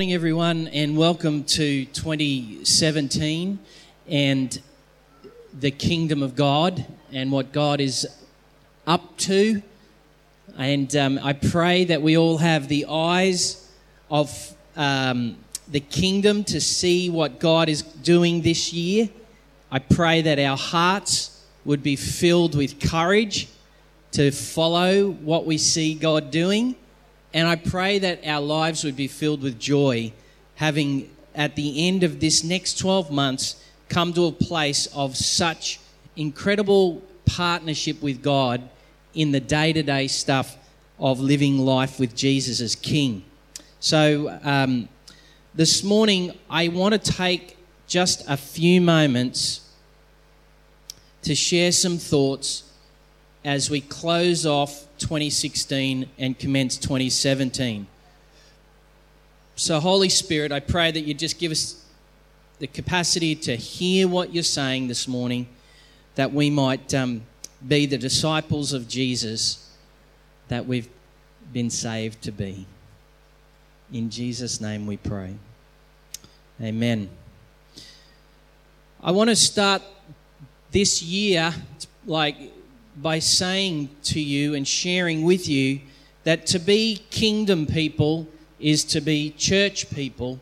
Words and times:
morning, 0.00 0.14
everyone, 0.14 0.66
and 0.68 0.96
welcome 0.96 1.44
to 1.44 1.84
2017 1.84 3.58
and 4.08 4.62
the 5.52 5.70
kingdom 5.70 6.22
of 6.22 6.34
God 6.34 6.86
and 7.12 7.30
what 7.30 7.52
God 7.52 7.82
is 7.82 8.08
up 8.86 9.18
to. 9.18 9.60
And 10.56 10.96
um, 10.96 11.20
I 11.22 11.34
pray 11.34 11.84
that 11.84 12.00
we 12.00 12.16
all 12.16 12.38
have 12.38 12.68
the 12.68 12.86
eyes 12.88 13.70
of 14.10 14.56
um, 14.74 15.36
the 15.68 15.80
kingdom 15.80 16.44
to 16.44 16.62
see 16.62 17.10
what 17.10 17.38
God 17.38 17.68
is 17.68 17.82
doing 17.82 18.40
this 18.40 18.72
year. 18.72 19.10
I 19.70 19.80
pray 19.80 20.22
that 20.22 20.38
our 20.38 20.56
hearts 20.56 21.44
would 21.66 21.82
be 21.82 21.96
filled 21.96 22.54
with 22.56 22.80
courage 22.80 23.48
to 24.12 24.30
follow 24.30 25.10
what 25.10 25.44
we 25.44 25.58
see 25.58 25.92
God 25.92 26.30
doing 26.30 26.74
and 27.32 27.46
I 27.46 27.56
pray 27.56 27.98
that 28.00 28.26
our 28.26 28.40
lives 28.40 28.84
would 28.84 28.96
be 28.96 29.06
filled 29.08 29.42
with 29.42 29.58
joy, 29.58 30.12
having 30.56 31.10
at 31.34 31.56
the 31.56 31.86
end 31.86 32.02
of 32.02 32.20
this 32.20 32.42
next 32.42 32.78
12 32.78 33.10
months 33.10 33.62
come 33.88 34.12
to 34.14 34.26
a 34.26 34.32
place 34.32 34.86
of 34.94 35.16
such 35.16 35.78
incredible 36.16 37.02
partnership 37.24 38.02
with 38.02 38.22
God 38.22 38.68
in 39.14 39.32
the 39.32 39.40
day 39.40 39.72
to 39.72 39.82
day 39.82 40.06
stuff 40.08 40.56
of 40.98 41.20
living 41.20 41.58
life 41.58 41.98
with 41.98 42.14
Jesus 42.14 42.60
as 42.60 42.74
King. 42.74 43.24
So, 43.78 44.38
um, 44.42 44.88
this 45.54 45.82
morning, 45.82 46.38
I 46.48 46.68
want 46.68 46.92
to 46.92 46.98
take 46.98 47.56
just 47.86 48.22
a 48.28 48.36
few 48.36 48.80
moments 48.80 49.62
to 51.22 51.34
share 51.34 51.72
some 51.72 51.98
thoughts 51.98 52.69
as 53.44 53.70
we 53.70 53.80
close 53.80 54.44
off 54.44 54.86
2016 54.98 56.08
and 56.18 56.38
commence 56.38 56.76
2017. 56.76 57.86
So, 59.56 59.80
Holy 59.80 60.08
Spirit, 60.08 60.52
I 60.52 60.60
pray 60.60 60.90
that 60.90 61.00
you 61.00 61.14
just 61.14 61.38
give 61.38 61.52
us 61.52 61.84
the 62.58 62.66
capacity 62.66 63.34
to 63.34 63.56
hear 63.56 64.06
what 64.06 64.34
you're 64.34 64.42
saying 64.42 64.88
this 64.88 65.08
morning, 65.08 65.48
that 66.14 66.32
we 66.32 66.50
might 66.50 66.92
um, 66.94 67.22
be 67.66 67.86
the 67.86 67.98
disciples 67.98 68.72
of 68.72 68.88
Jesus 68.88 69.74
that 70.48 70.66
we've 70.66 70.88
been 71.52 71.70
saved 71.70 72.22
to 72.22 72.32
be. 72.32 72.66
In 73.92 74.10
Jesus' 74.10 74.60
name 74.60 74.86
we 74.86 74.96
pray. 74.96 75.34
Amen. 76.62 77.08
I 79.02 79.10
want 79.12 79.30
to 79.30 79.36
start 79.36 79.82
this 80.70 81.02
year, 81.02 81.54
like 82.06 82.36
by 82.96 83.18
saying 83.18 83.90
to 84.04 84.20
you 84.20 84.54
and 84.54 84.66
sharing 84.66 85.22
with 85.22 85.48
you 85.48 85.80
that 86.24 86.46
to 86.46 86.58
be 86.58 87.02
kingdom 87.10 87.66
people 87.66 88.26
is 88.58 88.84
to 88.84 89.00
be 89.00 89.30
church 89.30 89.90
people. 89.90 90.40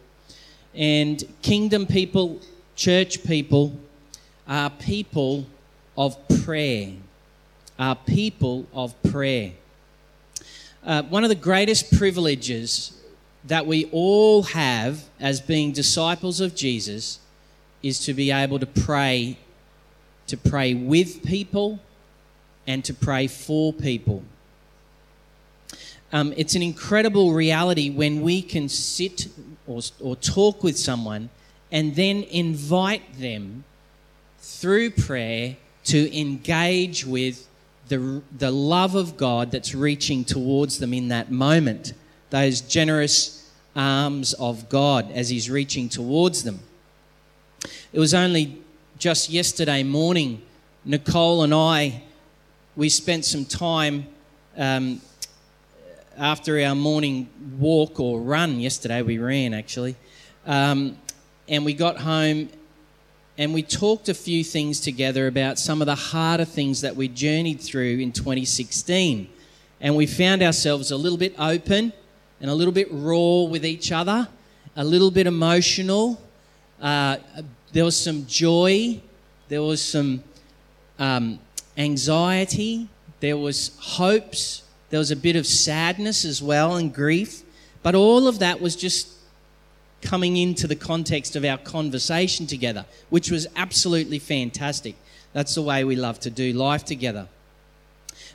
And 0.75 1.23
kingdom 1.43 1.87
people, 1.87 2.41
church 2.77 3.25
people, 3.25 3.79
are 4.47 4.71
people 4.71 5.47
of 5.97 6.17
prayer. 6.45 6.93
Are 7.79 7.95
people 7.95 8.67
of 8.73 9.01
prayer. 9.05 9.53
Uh, 10.85 11.03
one 11.03 11.23
of 11.23 11.29
the 11.29 11.35
greatest 11.35 11.97
privileges 11.97 13.01
that 13.45 13.67
we 13.67 13.87
all 13.93 14.43
have 14.43 15.05
as 15.21 15.41
being 15.41 15.73
disciples 15.73 16.41
of 16.41 16.55
Jesus 16.55 17.21
is 17.83 18.01
to 18.01 18.15
be 18.15 18.31
able 18.31 18.59
to 18.59 18.67
pray, 18.67 19.39
to 20.27 20.37
pray 20.37 20.75
with 20.75 21.25
people 21.25 21.79
and 22.69 22.85
to 22.85 22.95
pray 22.95 23.27
for 23.27 23.73
people. 23.73 24.23
Um, 26.13 26.33
it's 26.37 26.55
an 26.55 26.63
incredible 26.63 27.33
reality 27.33 27.91
when 27.91 28.21
we 28.21 28.43
can 28.43 28.69
sit 28.69 29.29
or, 29.67 29.81
or 30.01 30.15
talk 30.17 30.63
with 30.63 30.79
someone 30.79 31.31
and 31.73 31.97
then 31.97 32.23
invite 32.25 33.19
them 33.19 33.65
through 34.39 34.91
prayer 34.91 35.57
to 35.85 36.19
engage 36.19 37.07
with 37.07 37.49
the, 37.89 38.23
the 38.37 38.51
love 38.51 38.95
of 38.95 39.17
God 39.17 39.51
that's 39.51 39.75
reaching 39.75 40.25
towards 40.25 40.79
them 40.79 40.93
in 40.93 41.09
that 41.09 41.31
moment. 41.31 41.95
Those 42.29 42.61
generous 42.61 43.51
arms 43.75 44.35
of 44.35 44.69
God 44.69 45.11
as 45.13 45.31
He's 45.31 45.49
reaching 45.49 45.89
towards 45.89 46.45
them. 46.45 46.61
It 47.95 47.99
was 47.99 48.13
only 48.13 48.63
just 48.99 49.31
yesterday 49.31 49.83
morning, 49.83 50.43
Nicole 50.85 51.43
and 51.43 51.55
I 51.55 52.03
we 52.79 52.89
spent 52.89 53.25
some 53.25 53.45
time 53.45 54.07
um, 54.57 55.01
after 56.17 56.61
our 56.61 56.77
morning 56.77 57.29
walk 57.59 57.99
or 57.99 58.21
run 58.21 58.61
yesterday. 58.61 59.03
We 59.03 59.19
ran 59.19 59.53
actually, 59.53 59.97
um, 60.47 60.97
and 61.49 61.65
we 61.65 61.75
got 61.75 61.99
home 61.99 62.49
and 63.37 63.53
we 63.53 63.65
talked 63.65 64.09
a 64.09 64.15
few 64.15 64.45
things 64.45 64.79
together 64.79 65.27
about 65.27 65.59
some 65.59 65.83
of 65.83 65.87
the 65.87 65.97
harder 65.97 66.45
things 66.45 66.81
that 66.83 66.95
we 66.95 67.09
journeyed 67.09 67.61
through 67.61 67.99
in 67.99 68.13
2016. 68.13 69.29
And 69.81 69.97
we 69.97 70.07
found 70.07 70.45
ourselves 70.45 70.93
a 70.93 70.97
little 70.97 71.19
bit 71.19 71.35
open 71.37 71.93
and 72.41 72.49
a 72.49 72.55
little 72.55 72.73
bit 72.73 72.87
raw 72.93 73.43
with 73.43 73.67
each 73.67 73.91
other, 73.91 74.29
a 74.77 74.85
little 74.85 75.11
bit 75.11 75.27
emotional. 75.27 76.23
Uh, 76.81 77.17
there 77.73 77.85
was 77.85 78.01
some 78.01 78.25
joy, 78.27 79.01
there 79.49 79.63
was 79.63 79.83
some 79.85 80.23
um, 81.01 81.41
anxiety, 81.79 82.89
there 83.21 83.37
was 83.37 83.71
hopes, 83.79 84.63
there 84.91 84.99
was 84.99 85.11
a 85.11 85.17
bit 85.17 85.37
of 85.37 85.47
sadness 85.47 86.25
as 86.25 86.43
well 86.43 86.77
and 86.77 86.93
grief. 86.93 87.43
But 87.83 87.95
all 87.95 88.27
of 88.27 88.41
that 88.41 88.61
was 88.61 88.77
just 88.77 89.09
coming 90.03 90.37
into 90.37 90.67
the 90.67 90.77
context 90.77 91.37
of 91.37 91.45
our 91.45 91.59
conversation 91.59 92.47
together, 92.47 92.85
which 93.09 93.31
was 93.31 93.47
absolutely 93.57 94.19
fantastic. 94.19 94.97
That's 95.33 95.55
the 95.55 95.63
way 95.63 95.85
we 95.85 95.97
love 95.97 96.21
to 96.21 96.31
do 96.31 96.53
life 96.53 96.85
together. 96.85 97.29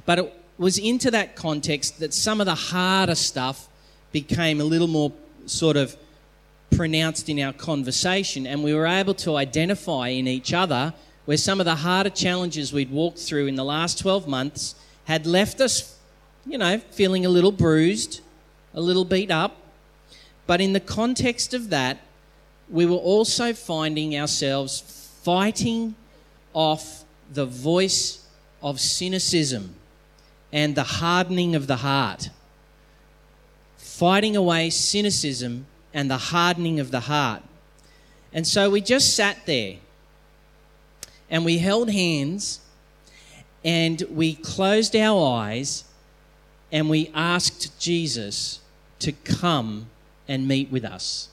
But 0.06 0.20
it 0.20 0.40
was 0.58 0.78
into 0.78 1.12
that 1.12 1.36
context 1.36 2.00
that 2.00 2.14
some 2.14 2.40
of 2.40 2.46
the 2.46 2.56
harder 2.56 3.16
stuff 3.16 3.68
became 4.12 4.62
a 4.62 4.64
little 4.64 4.88
more 4.88 5.12
sort 5.46 5.78
of 5.78 5.98
pronounced 6.76 7.30
in 7.30 7.40
our 7.40 7.54
conversation, 7.54 8.48
and 8.48 8.64
we 8.64 8.74
were 8.74 8.88
able 8.88 9.14
to 9.14 9.36
identify 9.36 10.10
in 10.10 10.28
each 10.28 10.54
other 10.54 10.94
where 11.26 11.38
some 11.38 11.60
of 11.60 11.66
the 11.66 11.76
harder 11.76 12.10
challenges 12.10 12.74
we'd 12.74 12.92
walked 12.92 13.20
through 13.20 13.48
in 13.48 13.56
the 13.56 13.64
last 13.64 14.00
12 14.00 14.28
months 14.28 14.76
had 15.06 15.26
left 15.26 15.62
us, 15.62 15.98
you 16.46 16.58
know, 16.58 16.80
feeling 16.92 17.26
a 17.26 17.30
little 17.30 17.52
bruised, 17.52 18.22
a 18.74 18.82
little 18.82 19.06
beat 19.06 19.32
up. 19.32 19.58
But 20.46 20.60
in 20.60 20.74
the 20.74 20.80
context 20.80 21.54
of 21.54 21.70
that, 21.70 22.00
we 22.70 22.86
were 22.86 22.98
also 22.98 23.54
finding 23.54 24.18
ourselves 24.18 24.82
fighting 25.24 25.96
off 26.54 27.04
the 27.32 27.46
voice 27.46 28.26
of 28.62 28.80
cynicism 28.80 29.76
and 30.52 30.76
the 30.76 30.84
hardening 30.84 31.56
of 31.56 31.68
the 31.68 31.78
heart. 31.78 32.30
Fighting 33.78 34.36
away 34.36 34.70
cynicism 34.70 35.66
and 35.94 36.10
the 36.10 36.18
hardening 36.18 36.80
of 36.80 36.92
the 36.92 37.02
heart. 37.02 37.42
And 38.34 38.46
so 38.46 38.70
we 38.70 38.82
just 38.82 39.16
sat 39.16 39.46
there 39.46 39.76
and 41.34 41.44
we 41.44 41.58
held 41.58 41.90
hands 41.90 42.60
and 43.66 44.04
we 44.12 44.36
closed 44.36 44.96
our 44.96 45.36
eyes 45.36 45.84
and 46.72 46.92
we 46.92 47.10
asked 47.16 47.80
Jesus 47.80 48.60
to 49.00 49.12
come 49.12 49.88
and 50.28 50.48
meet 50.48 50.72
with 50.72 50.86
us. 50.86 51.30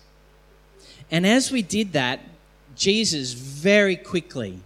And 1.11 1.27
as 1.27 1.53
we 1.53 1.61
did 1.61 1.93
that, 1.93 2.21
Jesus 2.75 3.35
very 3.35 3.95
quickly 3.95 4.61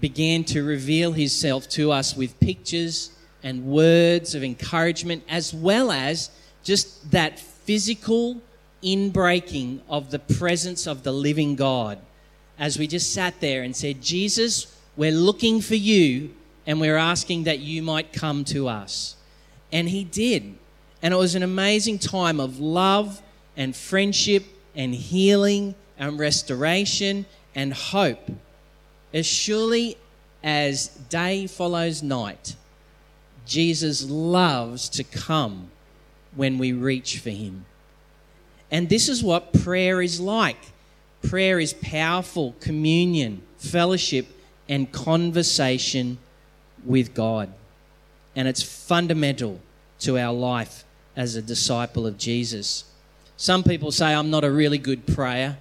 began 0.00 0.44
to 0.44 0.62
reveal 0.62 1.12
himself 1.12 1.68
to 1.70 1.92
us 1.92 2.16
with 2.16 2.40
pictures 2.40 3.10
and 3.42 3.66
words 3.66 4.34
of 4.34 4.42
encouragement, 4.42 5.24
as 5.28 5.52
well 5.52 5.92
as 5.92 6.30
just 6.64 7.10
that 7.10 7.38
physical 7.38 8.40
inbreaking 8.82 9.80
of 9.90 10.10
the 10.10 10.18
presence 10.18 10.86
of 10.86 11.02
the 11.02 11.12
living 11.12 11.54
God 11.54 11.98
as 12.58 12.78
we 12.78 12.86
just 12.86 13.12
sat 13.12 13.40
there 13.40 13.62
and 13.62 13.74
said, 13.74 14.02
Jesus, 14.02 14.74
we're 14.96 15.12
looking 15.12 15.60
for 15.60 15.74
you 15.74 16.34
and 16.66 16.80
we're 16.80 16.96
asking 16.96 17.44
that 17.44 17.60
you 17.60 17.82
might 17.82 18.12
come 18.12 18.44
to 18.46 18.68
us. 18.68 19.16
And 19.72 19.88
he 19.88 20.04
did. 20.04 20.54
And 21.02 21.12
it 21.12 21.16
was 21.16 21.34
an 21.34 21.42
amazing 21.42 21.98
time 21.98 22.40
of 22.40 22.58
love 22.58 23.22
and 23.56 23.76
friendship 23.76 24.44
and 24.74 24.94
healing 24.94 25.74
and 25.98 26.18
restoration 26.18 27.26
and 27.54 27.72
hope. 27.72 28.30
As 29.12 29.26
surely 29.26 29.96
as 30.42 30.88
day 30.88 31.46
follows 31.46 32.02
night, 32.02 32.56
Jesus 33.46 34.08
loves 34.08 34.88
to 34.90 35.04
come 35.04 35.70
when 36.34 36.58
we 36.58 36.72
reach 36.72 37.18
for 37.18 37.30
him. 37.30 37.64
And 38.70 38.88
this 38.88 39.08
is 39.08 39.22
what 39.22 39.52
prayer 39.52 40.02
is 40.02 40.20
like. 40.20 40.72
Prayer 41.28 41.58
is 41.58 41.72
powerful 41.72 42.54
communion, 42.60 43.42
fellowship, 43.58 44.26
and 44.68 44.92
conversation 44.92 46.18
with 46.84 47.14
God. 47.14 47.52
And 48.36 48.46
it's 48.46 48.62
fundamental 48.62 49.60
to 50.00 50.18
our 50.18 50.32
life 50.32 50.84
as 51.16 51.34
a 51.34 51.42
disciple 51.42 52.06
of 52.06 52.16
Jesus. 52.16 52.84
Some 53.36 53.64
people 53.64 53.90
say, 53.90 54.14
I'm 54.14 54.30
not 54.30 54.44
a 54.44 54.50
really 54.50 54.78
good 54.78 55.04
prayer. 55.04 55.58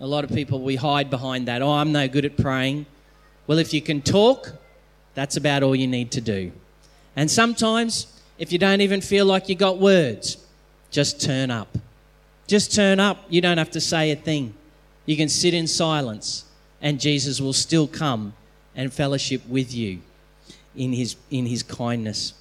A 0.00 0.06
lot 0.06 0.22
of 0.22 0.30
people, 0.30 0.60
we 0.60 0.76
hide 0.76 1.10
behind 1.10 1.48
that. 1.48 1.60
Oh, 1.60 1.72
I'm 1.72 1.90
no 1.90 2.06
good 2.06 2.24
at 2.24 2.36
praying. 2.36 2.86
Well, 3.48 3.58
if 3.58 3.74
you 3.74 3.82
can 3.82 4.02
talk, 4.02 4.52
that's 5.14 5.36
about 5.36 5.64
all 5.64 5.74
you 5.74 5.88
need 5.88 6.12
to 6.12 6.20
do. 6.20 6.52
And 7.16 7.28
sometimes, 7.28 8.06
if 8.38 8.52
you 8.52 8.58
don't 8.58 8.80
even 8.80 9.00
feel 9.00 9.26
like 9.26 9.48
you 9.48 9.56
got 9.56 9.78
words, 9.78 10.36
just 10.92 11.20
turn 11.20 11.50
up. 11.50 11.76
Just 12.46 12.72
turn 12.72 13.00
up. 13.00 13.24
You 13.28 13.40
don't 13.40 13.58
have 13.58 13.72
to 13.72 13.80
say 13.80 14.12
a 14.12 14.16
thing. 14.16 14.54
You 15.10 15.16
can 15.16 15.28
sit 15.28 15.54
in 15.54 15.66
silence, 15.66 16.44
and 16.80 17.00
Jesus 17.00 17.40
will 17.40 17.52
still 17.52 17.88
come 17.88 18.32
and 18.76 18.92
fellowship 18.92 19.44
with 19.48 19.74
you 19.74 20.02
in 20.76 20.92
his, 20.92 21.16
in 21.32 21.46
his 21.46 21.64
kindness. 21.64 22.34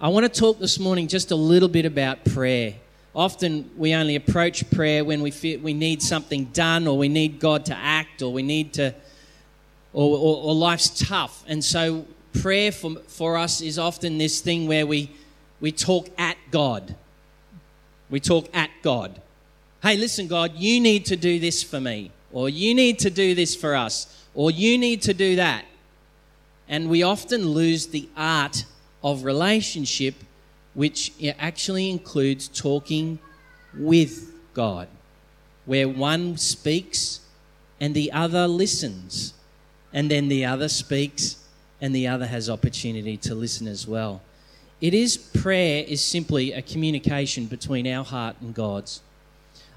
I 0.00 0.06
want 0.06 0.32
to 0.32 0.40
talk 0.40 0.60
this 0.60 0.78
morning 0.78 1.08
just 1.08 1.32
a 1.32 1.34
little 1.34 1.68
bit 1.68 1.84
about 1.84 2.24
prayer. 2.26 2.74
Often 3.12 3.72
we 3.76 3.92
only 3.92 4.14
approach 4.14 4.70
prayer 4.70 5.04
when 5.04 5.20
we 5.20 5.32
feel 5.32 5.58
we 5.58 5.74
need 5.74 6.00
something 6.00 6.44
done 6.52 6.86
or 6.86 6.96
we 6.96 7.08
need 7.08 7.40
God 7.40 7.66
to 7.66 7.74
act 7.74 8.22
or 8.22 8.32
we 8.32 8.44
need 8.44 8.74
to, 8.74 8.94
or, 9.92 10.16
or, 10.16 10.44
or 10.44 10.54
life's 10.54 10.90
tough. 10.90 11.44
And 11.48 11.64
so 11.64 12.06
prayer 12.40 12.70
for, 12.70 12.94
for 13.08 13.36
us 13.36 13.60
is 13.60 13.80
often 13.80 14.16
this 14.16 14.40
thing 14.40 14.68
where 14.68 14.86
we, 14.86 15.10
we 15.60 15.72
talk 15.72 16.08
at 16.16 16.36
God. 16.52 16.94
We 18.10 18.20
talk 18.20 18.48
at 18.54 18.70
God. 18.82 19.20
Hey, 19.82 19.96
listen, 19.96 20.28
God, 20.28 20.52
you 20.54 20.80
need 20.80 21.06
to 21.06 21.16
do 21.16 21.40
this 21.40 21.64
for 21.64 21.80
me, 21.80 22.12
or 22.30 22.48
you 22.48 22.72
need 22.72 23.00
to 23.00 23.10
do 23.10 23.34
this 23.34 23.56
for 23.56 23.74
us, 23.74 24.24
or 24.32 24.52
you 24.52 24.78
need 24.78 25.02
to 25.02 25.12
do 25.12 25.34
that. 25.34 25.64
And 26.68 26.88
we 26.88 27.02
often 27.02 27.48
lose 27.48 27.88
the 27.88 28.08
art 28.16 28.64
of 29.02 29.24
relationship, 29.24 30.14
which 30.74 31.12
actually 31.36 31.90
includes 31.90 32.46
talking 32.46 33.18
with 33.76 34.32
God, 34.54 34.86
where 35.66 35.88
one 35.88 36.36
speaks 36.36 37.18
and 37.80 37.92
the 37.92 38.12
other 38.12 38.46
listens, 38.46 39.34
and 39.92 40.08
then 40.08 40.28
the 40.28 40.44
other 40.44 40.68
speaks 40.68 41.38
and 41.80 41.92
the 41.92 42.06
other 42.06 42.26
has 42.26 42.48
opportunity 42.48 43.16
to 43.16 43.34
listen 43.34 43.66
as 43.66 43.88
well. 43.88 44.22
It 44.80 44.94
is 44.94 45.16
prayer 45.16 45.84
is 45.88 46.04
simply 46.04 46.52
a 46.52 46.62
communication 46.62 47.46
between 47.46 47.88
our 47.88 48.04
heart 48.04 48.36
and 48.40 48.54
God's. 48.54 49.00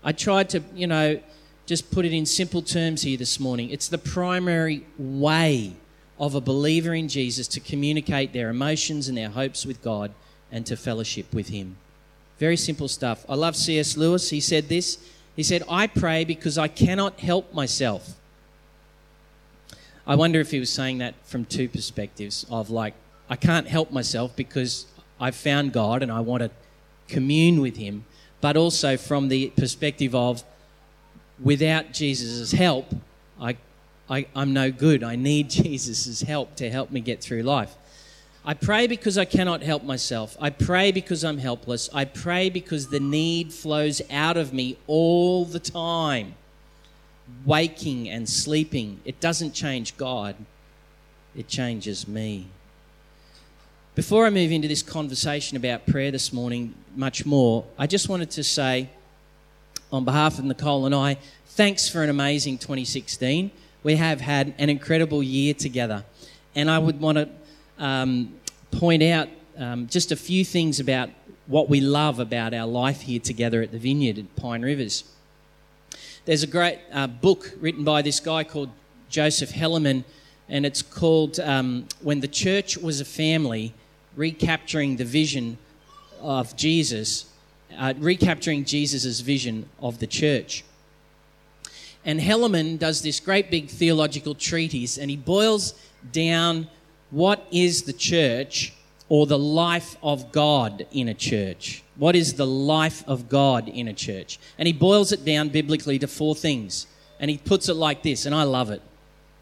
I 0.05 0.11
tried 0.11 0.49
to, 0.51 0.63
you 0.73 0.87
know, 0.87 1.19
just 1.65 1.91
put 1.91 2.05
it 2.05 2.13
in 2.13 2.25
simple 2.25 2.61
terms 2.61 3.01
here 3.01 3.17
this 3.17 3.39
morning. 3.39 3.71
It's 3.71 3.87
the 3.87 3.97
primary 3.97 4.85
way 4.97 5.73
of 6.19 6.35
a 6.35 6.41
believer 6.41 6.93
in 6.93 7.09
Jesus 7.09 7.47
to 7.49 7.59
communicate 7.59 8.31
their 8.31 8.49
emotions 8.49 9.09
and 9.09 9.17
their 9.17 9.29
hopes 9.29 9.65
with 9.65 9.81
God 9.81 10.11
and 10.51 10.65
to 10.67 10.77
fellowship 10.77 11.33
with 11.33 11.49
Him. 11.49 11.75
Very 12.37 12.55
simple 12.55 12.87
stuff. 12.87 13.25
I 13.27 13.35
love 13.35 13.55
C.S. 13.55 13.97
Lewis. 13.97 14.29
He 14.29 14.39
said 14.39 14.69
this. 14.69 14.99
He 15.35 15.43
said, 15.43 15.63
I 15.67 15.87
pray 15.87 16.23
because 16.23 16.57
I 16.57 16.67
cannot 16.67 17.19
help 17.19 17.53
myself. 17.53 18.13
I 20.07 20.15
wonder 20.15 20.39
if 20.39 20.51
he 20.51 20.59
was 20.59 20.69
saying 20.69 20.99
that 20.99 21.15
from 21.25 21.45
two 21.45 21.67
perspectives 21.67 22.45
of 22.49 22.69
like, 22.69 22.93
I 23.27 23.35
can't 23.35 23.67
help 23.67 23.91
myself 23.91 24.35
because 24.35 24.85
I've 25.19 25.35
found 25.35 25.73
God 25.73 26.03
and 26.03 26.11
I 26.11 26.19
want 26.19 26.43
to 26.43 26.51
commune 27.07 27.59
with 27.59 27.77
Him, 27.77 28.05
but 28.45 28.55
also 28.55 28.95
from 28.95 29.27
the 29.27 29.51
perspective 29.57 30.13
of, 30.13 30.43
without 31.43 31.91
Jesus' 31.91 32.51
help, 32.51 32.85
I 33.41 33.57
I, 34.07 34.27
am 34.35 34.53
no 34.53 34.69
good. 34.69 35.03
I 35.03 35.15
need 35.15 35.49
Jesus' 35.63 36.21
help 36.21 36.55
to 36.57 36.69
help 36.69 36.91
me 36.91 36.99
get 37.01 37.23
through 37.23 37.41
life. 37.41 37.75
I 38.45 38.53
pray 38.53 38.85
because 38.85 39.17
I 39.17 39.25
cannot 39.25 39.63
help 39.63 39.83
myself. 39.83 40.37
I 40.39 40.51
pray 40.51 40.91
because 40.91 41.23
I'm 41.25 41.39
helpless. 41.39 41.89
I 41.91 42.05
pray 42.05 42.51
because 42.51 42.89
the 42.89 42.99
need 42.99 43.51
flows 43.51 43.99
out 44.11 44.37
of 44.37 44.53
me 44.53 44.77
all 44.85 45.45
the 45.45 45.59
time, 45.59 46.35
waking 47.45 48.07
and 48.09 48.29
sleeping. 48.29 48.99
It 49.05 49.19
doesn't 49.19 49.53
change 49.53 49.97
God, 49.97 50.35
it 51.35 51.47
changes 51.47 52.07
me. 52.07 52.45
Before 53.95 54.25
I 54.25 54.29
move 54.29 54.51
into 54.51 54.67
this 54.67 54.83
conversation 54.83 55.55
about 55.55 55.87
prayer 55.87 56.11
this 56.11 56.33
morning, 56.33 56.75
much 56.97 57.25
more, 57.25 57.63
I 57.77 57.87
just 57.87 58.09
wanted 58.09 58.29
to 58.31 58.43
say, 58.43 58.89
on 59.89 60.03
behalf 60.03 60.37
of 60.37 60.43
Nicole 60.43 60.85
and 60.85 60.93
I, 60.93 61.17
thanks 61.45 61.87
for 61.87 62.03
an 62.03 62.09
amazing 62.09 62.57
2016 62.57 63.51
we 63.83 63.95
have 63.95 64.19
had 64.19 64.53
an 64.57 64.69
incredible 64.69 65.23
year 65.23 65.53
together. 65.53 66.03
And 66.55 66.69
I 66.69 66.77
would 66.77 66.99
want 66.99 67.19
to 67.19 67.29
um, 67.77 68.33
point 68.71 69.01
out 69.01 69.29
um, 69.57 69.87
just 69.87 70.11
a 70.11 70.17
few 70.17 70.43
things 70.43 70.81
about 70.81 71.09
what 71.45 71.69
we 71.69 71.79
love 71.79 72.19
about 72.19 72.53
our 72.53 72.67
life 72.67 73.01
here 73.01 73.21
together 73.21 73.61
at 73.61 73.71
the 73.71 73.77
vineyard 73.77 74.17
at 74.17 74.35
Pine 74.35 74.63
Rivers. 74.63 75.05
There's 76.25 76.43
a 76.43 76.47
great 76.47 76.79
uh, 76.91 77.07
book 77.07 77.53
written 77.61 77.85
by 77.85 78.01
this 78.01 78.19
guy 78.19 78.43
called 78.43 78.71
Joseph 79.07 79.53
Hellerman, 79.53 80.03
and 80.49 80.65
it's 80.65 80.81
called 80.81 81.39
um, 81.39 81.87
When 82.01 82.19
the 82.19 82.27
Church 82.27 82.77
Was 82.77 82.99
a 82.99 83.05
Family 83.05 83.73
Recapturing 84.15 84.97
the 84.97 85.05
Vision 85.05 85.57
of 86.21 86.55
Jesus, 86.55 87.25
uh, 87.77 87.93
Recapturing 87.97 88.65
Jesus' 88.65 89.19
Vision 89.19 89.69
of 89.79 89.99
the 89.99 90.07
Church. 90.07 90.63
And 92.05 92.19
Hellerman 92.19 92.77
does 92.77 93.01
this 93.01 93.19
great 93.19 93.49
big 93.49 93.67
theological 93.69 94.35
treatise 94.35 94.97
and 94.97 95.09
he 95.09 95.17
boils 95.17 95.73
down 96.11 96.67
what 97.09 97.47
is 97.51 97.83
the 97.83 97.93
church 97.93 98.73
or 99.09 99.25
the 99.25 99.37
life 99.37 99.97
of 100.01 100.31
God 100.31 100.85
in 100.91 101.07
a 101.07 101.13
church. 101.13 101.83
What 101.95 102.15
is 102.15 102.33
the 102.33 102.47
life 102.47 103.03
of 103.07 103.29
God 103.29 103.67
in 103.67 103.87
a 103.87 103.93
church? 103.93 104.39
And 104.57 104.67
he 104.67 104.73
boils 104.73 105.11
it 105.11 105.23
down 105.23 105.49
biblically 105.49 105.99
to 105.99 106.07
four 106.07 106.35
things. 106.35 106.87
And 107.19 107.31
he 107.31 107.37
puts 107.37 107.69
it 107.69 107.75
like 107.75 108.03
this, 108.03 108.25
and 108.25 108.35
I 108.35 108.43
love 108.43 108.71
it 108.71 108.81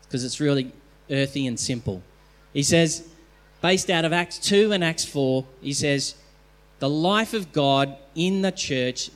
because 0.04 0.24
it's 0.24 0.40
really 0.40 0.72
earthy 1.10 1.48
and 1.48 1.60
simple. 1.60 2.04
He 2.54 2.62
says, 2.62 3.08
based 3.64 3.90
out 3.90 4.04
of 4.04 4.12
Acts 4.12 4.38
2 4.40 4.74
and 4.74 4.84
Acts 4.84 5.06
4, 5.06 5.46
he 5.62 5.72
says, 5.72 6.16
the 6.80 6.90
life 6.90 7.34
of 7.34 7.54
God 7.54 7.96
in 8.14 8.42
the 8.42 8.52
church 8.52 9.10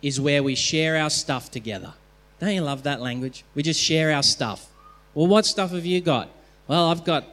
is 0.00 0.20
where 0.20 0.44
we 0.44 0.54
share 0.54 0.96
our 0.96 1.10
stuff 1.10 1.50
together. 1.50 1.92
Don't 2.38 2.54
you 2.54 2.60
love 2.60 2.84
that 2.84 3.00
language? 3.00 3.44
We 3.56 3.64
just 3.64 3.80
share 3.80 4.12
our 4.12 4.22
stuff. 4.22 4.68
Well, 5.12 5.26
what 5.26 5.44
stuff 5.44 5.72
have 5.72 5.84
you 5.84 6.00
got? 6.00 6.28
Well, 6.68 6.88
I've 6.88 7.04
got 7.04 7.24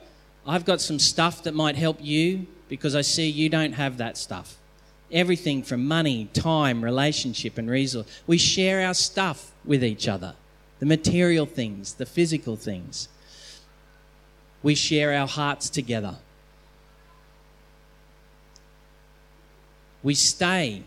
I've 0.48 0.66
got 0.66 0.82
some 0.82 0.98
stuff 0.98 1.44
that 1.44 1.54
might 1.54 1.76
help 1.76 1.98
you 2.02 2.48
because 2.68 2.96
I 2.96 3.02
see 3.02 3.30
you 3.30 3.48
don't 3.48 3.74
have 3.74 3.98
that 3.98 4.18
stuff. 4.18 4.58
Everything 5.12 5.62
from 5.62 5.88
money, 5.88 6.28
time, 6.34 6.84
relationship, 6.84 7.60
and 7.60 7.70
resource. 7.70 8.08
We 8.26 8.40
share 8.40 8.84
our 8.84 8.96
stuff 8.96 9.52
with 9.64 9.84
each 9.84 10.08
other. 10.08 10.34
The 10.80 10.88
material 10.88 11.46
things, 11.46 11.94
the 11.94 12.08
physical 12.08 12.56
things. 12.56 13.10
We 14.64 14.74
share 14.74 15.14
our 15.14 15.28
hearts 15.28 15.70
together. 15.70 16.16
We 20.04 20.16
stay 20.16 20.84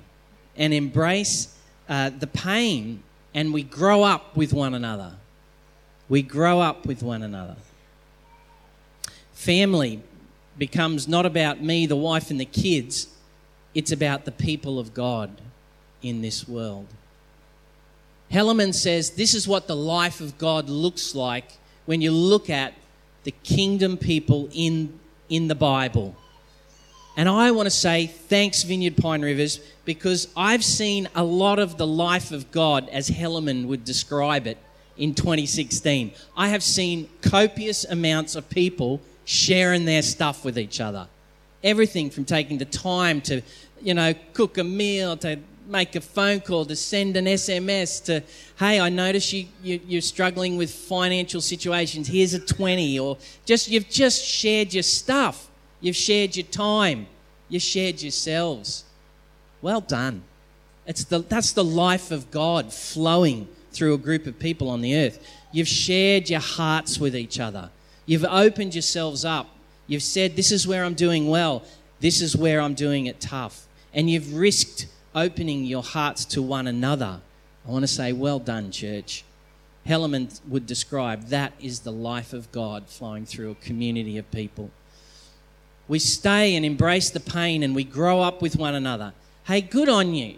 and 0.56 0.73
embrace 0.73 1.56
uh, 1.88 2.11
the 2.11 2.26
pain 2.26 3.02
and 3.35 3.52
we 3.52 3.62
grow 3.62 4.02
up 4.02 4.37
with 4.37 4.52
one 4.52 4.75
another. 4.75 5.14
We 6.09 6.23
grow 6.23 6.61
up 6.61 6.87
with 6.87 7.02
one 7.02 7.23
another. 7.23 7.56
Family 9.33 10.02
becomes 10.56 11.09
not 11.09 11.26
about 11.26 11.61
me, 11.61 11.87
the 11.87 11.97
wife, 11.97 12.30
and 12.30 12.38
the 12.38 12.44
kids, 12.44 13.09
it's 13.75 13.90
about 13.90 14.25
the 14.25 14.33
people 14.33 14.78
of 14.78 14.94
God 14.94 15.30
in 16.02 16.23
this 16.23 16.47
world. 16.47 16.87
Hellerman 18.30 18.75
says 18.75 19.11
this 19.11 19.35
is 19.35 19.49
what 19.49 19.66
the 19.66 19.76
life 19.76 20.21
of 20.21 20.38
God 20.38 20.68
looks 20.68 21.14
like 21.14 21.52
when 21.87 22.00
you 22.00 22.12
look 22.12 22.49
at 22.49 22.75
the 23.25 23.33
kingdom 23.42 23.97
people 23.97 24.49
in, 24.52 24.99
in 25.28 25.49
the 25.49 25.54
Bible. 25.54 26.14
And 27.16 27.28
I 27.28 27.52
want 27.52 27.66
to 27.66 27.71
say 27.71 28.06
thanks, 28.06 28.64
Vineyard 28.64 28.97
Pine 28.97 29.23
Rivers, 29.23 29.61
because 29.85 30.28
I've 30.37 30.64
seen 30.64 31.09
a 31.14 31.23
lot 31.23 31.59
of 31.59 31.76
the 31.76 31.87
life 31.87 32.33
of 32.33 32.50
God 32.50 32.88
as 32.88 33.09
Hellerman 33.09 33.66
would 33.66 33.85
describe 33.85 34.47
it 34.47 34.59
in 34.97 35.14
2016. 35.14 36.12
I 36.37 36.49
have 36.49 36.62
seen 36.62 37.09
copious 37.23 37.85
amounts 37.85 38.35
of 38.35 38.49
people 38.49 39.00
sharing 39.25 39.85
their 39.85 40.02
stuff 40.02 40.44
with 40.44 40.59
each 40.59 40.80
other. 40.80 41.06
Everything 41.62 42.11
from 42.11 42.25
taking 42.25 42.59
the 42.59 42.64
time 42.64 43.21
to, 43.23 43.42
you 43.80 43.94
know, 43.94 44.12
cook 44.33 44.59
a 44.59 44.64
meal, 44.64 45.16
to 45.18 45.38
make 45.66 45.97
a 45.97 46.00
phone 46.00 46.40
call, 46.40 46.64
to 46.66 46.76
send 46.76 47.16
an 47.16 47.25
SMS, 47.25 48.04
to, 48.04 48.23
hey, 48.59 48.80
I 48.80 48.88
notice 48.88 49.33
you, 49.33 49.47
you, 49.62 49.80
you're 49.87 50.02
struggling 50.02 50.56
with 50.56 50.71
financial 50.71 51.40
situations. 51.40 52.09
Here's 52.09 52.35
a 52.35 52.40
20. 52.40 52.99
Or 52.99 53.18
just, 53.47 53.71
you've 53.71 53.88
just 53.88 54.25
shared 54.25 54.75
your 54.75 54.83
stuff. 54.83 55.49
You've 55.84 55.96
shared 55.96 56.34
your 56.34 56.46
time. 56.46 57.08
you've 57.50 57.62
shared 57.62 58.00
yourselves. 58.00 58.84
Well 59.60 59.82
done. 59.82 60.22
It's 60.86 61.04
the, 61.04 61.18
that's 61.18 61.52
the 61.52 61.62
life 61.62 62.10
of 62.10 62.30
God 62.30 62.72
flowing 62.72 63.48
through 63.70 63.92
a 63.92 63.98
group 63.98 64.26
of 64.26 64.38
people 64.38 64.70
on 64.70 64.80
the 64.80 64.96
earth. 64.96 65.18
You've 65.52 65.68
shared 65.68 66.30
your 66.30 66.40
hearts 66.40 66.98
with 66.98 67.14
each 67.14 67.38
other. 67.38 67.68
You've 68.06 68.24
opened 68.24 68.74
yourselves 68.74 69.26
up. 69.26 69.48
You've 69.86 70.02
said, 70.02 70.36
This 70.36 70.50
is 70.50 70.66
where 70.66 70.84
I'm 70.84 70.94
doing 70.94 71.28
well. 71.28 71.62
This 72.00 72.22
is 72.22 72.34
where 72.34 72.62
I'm 72.62 72.74
doing 72.74 73.04
it 73.04 73.20
tough. 73.20 73.66
And 73.92 74.08
you've 74.08 74.34
risked 74.34 74.86
opening 75.14 75.66
your 75.66 75.82
hearts 75.82 76.24
to 76.24 76.40
one 76.40 76.66
another, 76.66 77.20
I 77.68 77.70
want 77.70 77.82
to 77.82 77.88
say, 77.88 78.12
well 78.14 78.38
done, 78.38 78.70
church. 78.70 79.22
Hellerman 79.86 80.40
would 80.48 80.66
describe 80.66 81.24
that 81.28 81.52
is 81.60 81.80
the 81.80 81.92
life 81.92 82.32
of 82.32 82.50
God 82.52 82.88
flowing 82.88 83.26
through 83.26 83.50
a 83.50 83.54
community 83.56 84.16
of 84.16 84.30
people. 84.30 84.70
We 85.88 85.98
stay 85.98 86.56
and 86.56 86.64
embrace 86.64 87.10
the 87.10 87.20
pain 87.20 87.62
and 87.62 87.74
we 87.74 87.84
grow 87.84 88.20
up 88.20 88.40
with 88.40 88.56
one 88.56 88.74
another. 88.74 89.12
Hey, 89.44 89.60
good 89.60 89.88
on 89.88 90.14
you 90.14 90.36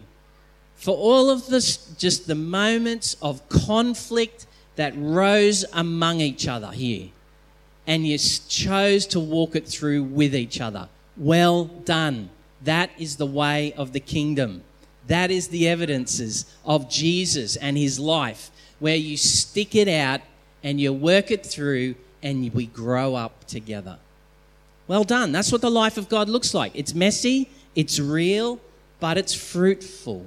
for 0.77 0.95
all 0.97 1.31
of 1.31 1.47
this, 1.47 1.77
just 1.99 2.27
the 2.27 2.35
moments 2.35 3.17
of 3.23 3.49
conflict 3.49 4.47
that 4.77 4.93
rose 4.97 5.65
among 5.73 6.21
each 6.21 6.47
other 6.47 6.71
here. 6.71 7.09
And 7.87 8.07
you 8.07 8.19
chose 8.19 9.07
to 9.07 9.21
walk 9.21 9.57
it 9.57 9.67
through 9.67 10.03
with 10.03 10.35
each 10.35 10.61
other. 10.61 10.89
Well 11.17 11.65
done. 11.65 12.31
That 12.63 12.91
is 12.99 13.17
the 13.17 13.27
way 13.27 13.73
of 13.73 13.93
the 13.93 14.01
kingdom. 14.01 14.65
That 15.07 15.31
is 15.31 15.49
the 15.49 15.69
evidences 15.69 16.47
of 16.65 16.91
Jesus 16.91 17.57
and 17.57 17.79
his 17.79 17.99
life, 17.99 18.51
where 18.81 18.97
you 18.97 19.17
stick 19.17 19.75
it 19.75 19.89
out 19.89 20.21
and 20.63 20.81
you 20.81 20.93
work 20.93 21.31
it 21.31 21.47
through 21.47 21.95
and 22.23 22.53
we 22.53 22.67
grow 22.67 23.15
up 23.15 23.47
together. 23.47 23.99
Well 24.89 25.05
done. 25.05 25.33
That's 25.33 25.51
what 25.51 25.61
the 25.61 25.71
life 25.71 25.97
of 25.97 26.09
God 26.09 26.29
looks 26.29 26.55
like. 26.55 26.73
It's 26.75 26.95
messy, 26.95 27.51
it's 27.75 27.99
real, 27.99 28.61
but 29.01 29.19
it's 29.19 29.35
fruitful. 29.35 30.27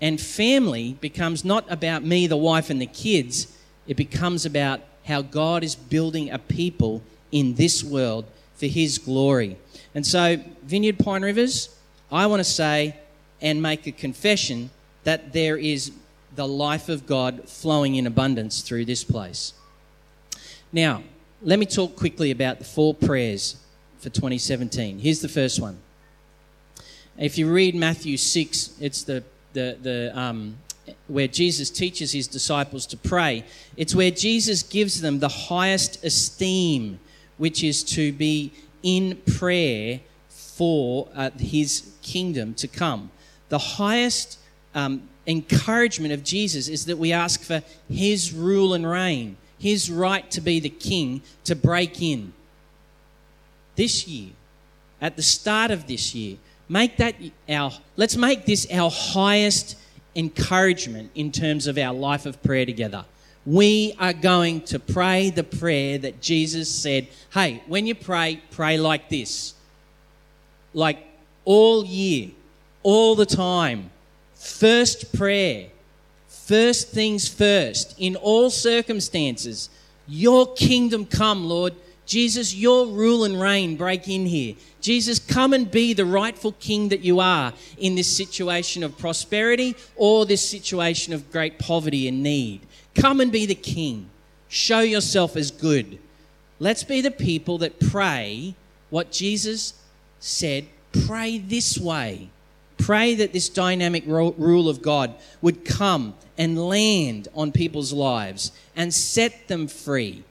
And 0.00 0.20
family 0.20 0.96
becomes 1.00 1.44
not 1.44 1.70
about 1.70 2.02
me, 2.02 2.26
the 2.26 2.36
wife, 2.36 2.70
and 2.70 2.80
the 2.80 2.86
kids, 2.86 3.46
it 3.86 3.96
becomes 3.96 4.44
about 4.44 4.80
how 5.04 5.22
God 5.22 5.62
is 5.62 5.74
building 5.74 6.30
a 6.30 6.38
people 6.38 7.02
in 7.30 7.54
this 7.54 7.84
world 7.84 8.24
for 8.54 8.66
His 8.66 8.98
glory. 8.98 9.56
And 9.94 10.06
so, 10.06 10.38
Vineyard 10.62 10.98
Pine 10.98 11.22
Rivers, 11.22 11.74
I 12.10 12.26
want 12.26 12.40
to 12.40 12.44
say 12.44 12.96
and 13.40 13.62
make 13.62 13.86
a 13.86 13.92
confession 13.92 14.70
that 15.04 15.32
there 15.32 15.56
is 15.56 15.92
the 16.34 16.48
life 16.48 16.88
of 16.88 17.06
God 17.06 17.48
flowing 17.48 17.94
in 17.94 18.06
abundance 18.06 18.60
through 18.60 18.84
this 18.84 19.04
place. 19.04 19.54
Now, 20.72 21.02
let 21.42 21.58
me 21.58 21.66
talk 21.66 21.96
quickly 21.96 22.30
about 22.30 22.58
the 22.58 22.64
four 22.64 22.94
prayers 22.94 23.56
for 23.98 24.10
2017. 24.10 24.98
Here's 24.98 25.20
the 25.20 25.28
first 25.28 25.60
one. 25.60 25.78
If 27.18 27.38
you 27.38 27.50
read 27.50 27.74
Matthew 27.74 28.16
6, 28.16 28.74
it's 28.80 29.02
the 29.02 29.24
the, 29.56 29.76
the, 29.82 30.18
um, 30.18 30.58
where 31.08 31.26
Jesus 31.26 31.70
teaches 31.70 32.12
his 32.12 32.28
disciples 32.28 32.86
to 32.88 32.96
pray. 32.96 33.42
It's 33.76 33.94
where 33.94 34.10
Jesus 34.10 34.62
gives 34.62 35.00
them 35.00 35.18
the 35.18 35.28
highest 35.28 36.04
esteem, 36.04 37.00
which 37.38 37.64
is 37.64 37.82
to 37.84 38.12
be 38.12 38.52
in 38.82 39.16
prayer 39.38 40.00
for 40.28 41.08
uh, 41.14 41.30
his 41.38 41.90
kingdom 42.02 42.52
to 42.54 42.68
come. 42.68 43.10
The 43.48 43.58
highest 43.58 44.38
um, 44.74 45.08
encouragement 45.26 46.12
of 46.12 46.22
Jesus 46.22 46.68
is 46.68 46.84
that 46.84 46.98
we 46.98 47.12
ask 47.12 47.42
for 47.42 47.62
his 47.88 48.32
rule 48.32 48.74
and 48.74 48.88
reign, 48.88 49.38
his 49.58 49.90
right 49.90 50.30
to 50.30 50.40
be 50.40 50.60
the 50.60 50.70
king 50.70 51.22
to 51.44 51.54
break 51.54 52.02
in. 52.02 52.32
This 53.74 54.06
year, 54.06 54.30
at 55.00 55.16
the 55.16 55.22
start 55.22 55.70
of 55.70 55.86
this 55.86 56.14
year, 56.14 56.38
Make 56.68 56.96
that 56.96 57.14
our, 57.48 57.72
let's 57.96 58.16
make 58.16 58.44
this 58.44 58.66
our 58.72 58.90
highest 58.90 59.78
encouragement 60.14 61.10
in 61.14 61.30
terms 61.30 61.66
of 61.66 61.78
our 61.78 61.94
life 61.94 62.26
of 62.26 62.42
prayer 62.42 62.66
together. 62.66 63.04
We 63.44 63.94
are 64.00 64.12
going 64.12 64.62
to 64.62 64.80
pray 64.80 65.30
the 65.30 65.44
prayer 65.44 65.98
that 65.98 66.20
Jesus 66.20 66.68
said, 66.68 67.06
hey, 67.32 67.62
when 67.68 67.86
you 67.86 67.94
pray, 67.94 68.42
pray 68.50 68.78
like 68.78 69.08
this. 69.08 69.54
Like 70.74 70.98
all 71.44 71.84
year, 71.84 72.30
all 72.82 73.14
the 73.14 73.26
time. 73.26 73.90
First 74.34 75.16
prayer, 75.16 75.68
first 76.46 76.90
things 76.90 77.28
first, 77.28 77.94
in 77.98 78.14
all 78.14 78.50
circumstances. 78.50 79.68
Your 80.06 80.54
kingdom 80.54 81.04
come, 81.04 81.44
Lord. 81.44 81.74
Jesus, 82.06 82.54
your 82.54 82.86
rule 82.86 83.24
and 83.24 83.40
reign 83.40 83.74
break 83.74 84.08
in 84.08 84.26
here. 84.26 84.54
Jesus, 84.80 85.18
come 85.18 85.52
and 85.52 85.68
be 85.68 85.92
the 85.92 86.04
rightful 86.04 86.52
king 86.52 86.88
that 86.90 87.00
you 87.00 87.18
are 87.18 87.52
in 87.78 87.96
this 87.96 88.16
situation 88.16 88.84
of 88.84 88.96
prosperity 88.96 89.74
or 89.96 90.24
this 90.24 90.48
situation 90.48 91.12
of 91.12 91.32
great 91.32 91.58
poverty 91.58 92.06
and 92.06 92.22
need. 92.22 92.60
Come 92.94 93.20
and 93.20 93.32
be 93.32 93.44
the 93.44 93.56
king. 93.56 94.08
Show 94.48 94.80
yourself 94.80 95.34
as 95.34 95.50
good. 95.50 95.98
Let's 96.60 96.84
be 96.84 97.00
the 97.00 97.10
people 97.10 97.58
that 97.58 97.80
pray 97.80 98.54
what 98.90 99.10
Jesus 99.10 99.74
said 100.20 100.66
pray 101.06 101.38
this 101.38 101.76
way. 101.76 102.30
Pray 102.78 103.14
that 103.14 103.32
this 103.32 103.48
dynamic 103.48 104.04
rule 104.06 104.68
of 104.68 104.82
God 104.82 105.14
would 105.40 105.64
come 105.64 106.14
and 106.36 106.68
land 106.68 107.28
on 107.34 107.52
people's 107.52 107.92
lives 107.92 108.52
and 108.74 108.92
set 108.92 109.48
them 109.48 109.66
free 109.66 110.24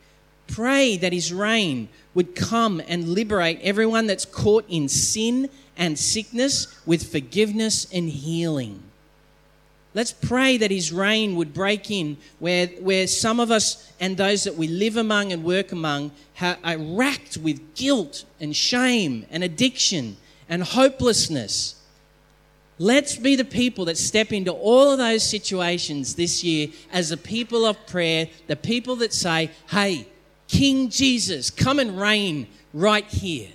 Pray 0.48 0.98
that 0.98 1.14
His 1.14 1.34
reign 1.34 1.90
would 2.14 2.36
come 2.36 2.82
and 2.88 3.10
liberate 3.10 3.60
everyone 3.62 4.08
that's 4.08 4.26
caught 4.26 4.66
in 4.70 4.88
sin 4.88 5.50
and 5.78 5.98
sickness 5.98 6.68
with 6.86 7.12
forgiveness 7.12 7.88
and 7.92 8.10
healing. 8.10 8.82
Let's 9.94 10.12
pray 10.12 10.58
that 10.58 10.72
His 10.72 10.92
reign 10.92 11.36
would 11.36 11.54
break 11.54 11.90
in 11.90 12.18
where, 12.40 12.68
where 12.68 13.08
some 13.08 13.40
of 13.40 13.50
us 13.50 13.92
and 14.00 14.18
those 14.18 14.44
that 14.44 14.56
we 14.56 14.68
live 14.68 14.98
among 14.98 15.32
and 15.32 15.44
work 15.44 15.72
among 15.72 16.12
are 16.42 16.78
racked 16.78 17.38
with 17.38 17.76
guilt 17.76 18.26
and 18.40 18.56
shame 18.56 19.26
and 19.32 19.44
addiction 19.44 20.18
and 20.48 20.64
hopelessness. 20.64 21.76
Let's 22.78 23.16
be 23.16 23.36
the 23.36 23.46
people 23.46 23.86
that 23.86 23.98
step 23.98 24.34
into 24.34 24.52
all 24.52 24.92
of 24.92 24.98
those 24.98 25.24
situations 25.24 26.16
this 26.16 26.44
year 26.44 26.68
as 26.92 27.12
a 27.12 27.18
people 27.18 27.66
of 27.66 27.88
prayer, 27.88 28.28
the 28.48 28.58
people 28.58 28.98
that 28.98 29.14
say, 29.14 29.50
hey, 29.70 30.08
King 30.48 30.90
Jesus, 30.90 31.50
come 31.50 31.80
and 31.80 32.00
reign 32.00 32.48
right 32.74 33.06
here. 33.06 33.50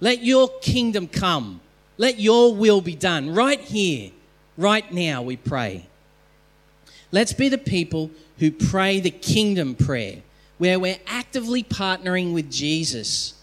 Let 0.00 0.22
your 0.22 0.48
kingdom 0.60 1.08
come. 1.08 1.60
Let 1.96 2.18
your 2.18 2.54
will 2.54 2.80
be 2.80 2.94
done 2.94 3.34
right 3.34 3.60
here, 3.60 4.10
right 4.56 4.90
now, 4.92 5.22
we 5.22 5.36
pray. 5.36 5.86
Let's 7.12 7.32
be 7.32 7.48
the 7.48 7.58
people 7.58 8.10
who 8.38 8.50
pray 8.50 9.00
the 9.00 9.10
kingdom 9.10 9.74
prayer, 9.74 10.22
where 10.58 10.78
we're 10.78 11.00
actively 11.06 11.62
partnering 11.62 12.32
with 12.32 12.50
Jesus 12.50 13.34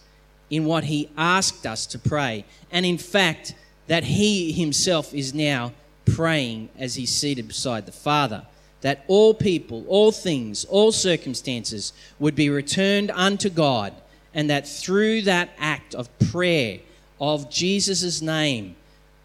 in 0.49 0.65
what 0.65 0.85
he 0.85 1.09
asked 1.17 1.65
us 1.65 1.85
to 1.87 1.99
pray. 1.99 2.45
And 2.71 2.85
in 2.85 2.97
fact, 2.97 3.53
that 3.87 4.03
he 4.03 4.51
himself 4.51 5.13
is 5.13 5.33
now 5.33 5.73
praying 6.05 6.69
as 6.77 6.95
he's 6.95 7.13
seated 7.13 7.47
beside 7.47 7.85
the 7.85 7.91
Father 7.91 8.45
that 8.81 9.03
all 9.07 9.33
people, 9.33 9.83
all 9.87 10.11
things, 10.11 10.65
all 10.65 10.91
circumstances 10.91 11.93
would 12.19 12.35
be 12.35 12.49
returned 12.49 13.11
unto 13.11 13.49
God, 13.49 13.93
and 14.33 14.49
that 14.49 14.67
through 14.67 15.23
that 15.23 15.49
act 15.57 15.95
of 15.95 16.09
prayer 16.19 16.79
of 17.19 17.49
Jesus' 17.49 18.21
name, 18.21 18.75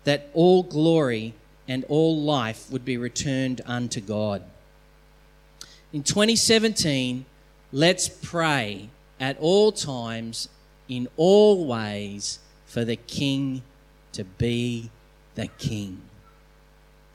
that 0.04 0.28
all 0.32 0.62
glory 0.62 1.34
and 1.68 1.84
all 1.88 2.20
life 2.20 2.70
would 2.70 2.84
be 2.84 2.96
returned 2.96 3.60
unto 3.66 4.00
God. 4.00 4.42
In 5.92 6.02
2017, 6.02 7.26
let's 7.72 8.08
pray 8.08 8.88
at 9.20 9.38
all 9.38 9.70
times, 9.70 10.48
in 10.88 11.06
all 11.16 11.66
ways, 11.66 12.38
for 12.66 12.84
the 12.84 12.96
King 12.96 13.62
to 14.12 14.24
be 14.24 14.90
the 15.34 15.46
King. 15.58 16.00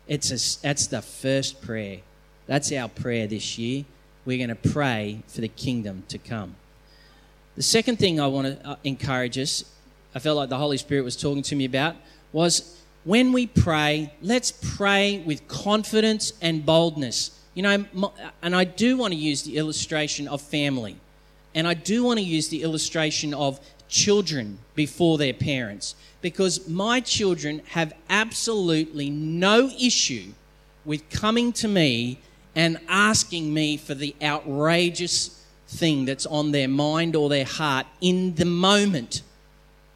It's 0.07 0.31
a, 0.31 0.61
that's 0.61 0.87
the 0.87 1.01
first 1.01 1.61
prayer. 1.61 1.99
That's 2.47 2.71
our 2.71 2.87
prayer 2.87 3.27
this 3.27 3.57
year. 3.57 3.85
We're 4.25 4.37
going 4.37 4.55
to 4.55 4.69
pray 4.69 5.21
for 5.27 5.41
the 5.41 5.47
kingdom 5.47 6.03
to 6.09 6.17
come. 6.17 6.55
The 7.55 7.63
second 7.63 7.97
thing 7.97 8.19
I 8.19 8.27
want 8.27 8.47
to 8.47 8.69
uh, 8.69 8.75
encourage 8.83 9.37
us, 9.37 9.65
I 10.13 10.19
felt 10.19 10.37
like 10.37 10.49
the 10.49 10.57
Holy 10.57 10.77
Spirit 10.77 11.03
was 11.03 11.15
talking 11.15 11.43
to 11.43 11.55
me 11.55 11.65
about, 11.65 11.95
was 12.31 12.81
when 13.03 13.33
we 13.33 13.47
pray, 13.47 14.13
let's 14.21 14.51
pray 14.51 15.23
with 15.25 15.47
confidence 15.47 16.33
and 16.41 16.65
boldness. 16.65 17.31
You 17.53 17.63
know, 17.63 18.11
and 18.41 18.55
I 18.55 18.63
do 18.63 18.97
want 18.97 19.13
to 19.13 19.19
use 19.19 19.43
the 19.43 19.57
illustration 19.57 20.27
of 20.27 20.41
family. 20.41 20.97
And 21.55 21.67
I 21.67 21.73
do 21.73 22.03
want 22.03 22.19
to 22.19 22.25
use 22.25 22.49
the 22.49 22.61
illustration 22.61 23.33
of 23.33 23.59
children 23.89 24.59
before 24.75 25.17
their 25.17 25.33
parents. 25.33 25.95
Because 26.21 26.67
my 26.67 26.99
children 26.99 27.61
have 27.69 27.93
absolutely 28.09 29.09
no 29.09 29.69
issue 29.79 30.33
with 30.85 31.09
coming 31.09 31.51
to 31.53 31.67
me 31.67 32.19
and 32.55 32.79
asking 32.87 33.53
me 33.53 33.77
for 33.77 33.93
the 33.93 34.15
outrageous 34.21 35.45
thing 35.67 36.05
that's 36.05 36.25
on 36.25 36.51
their 36.51 36.67
mind 36.67 37.15
or 37.15 37.29
their 37.29 37.45
heart 37.45 37.85
in 38.01 38.33
the 38.35 38.45
moment. 38.45 39.21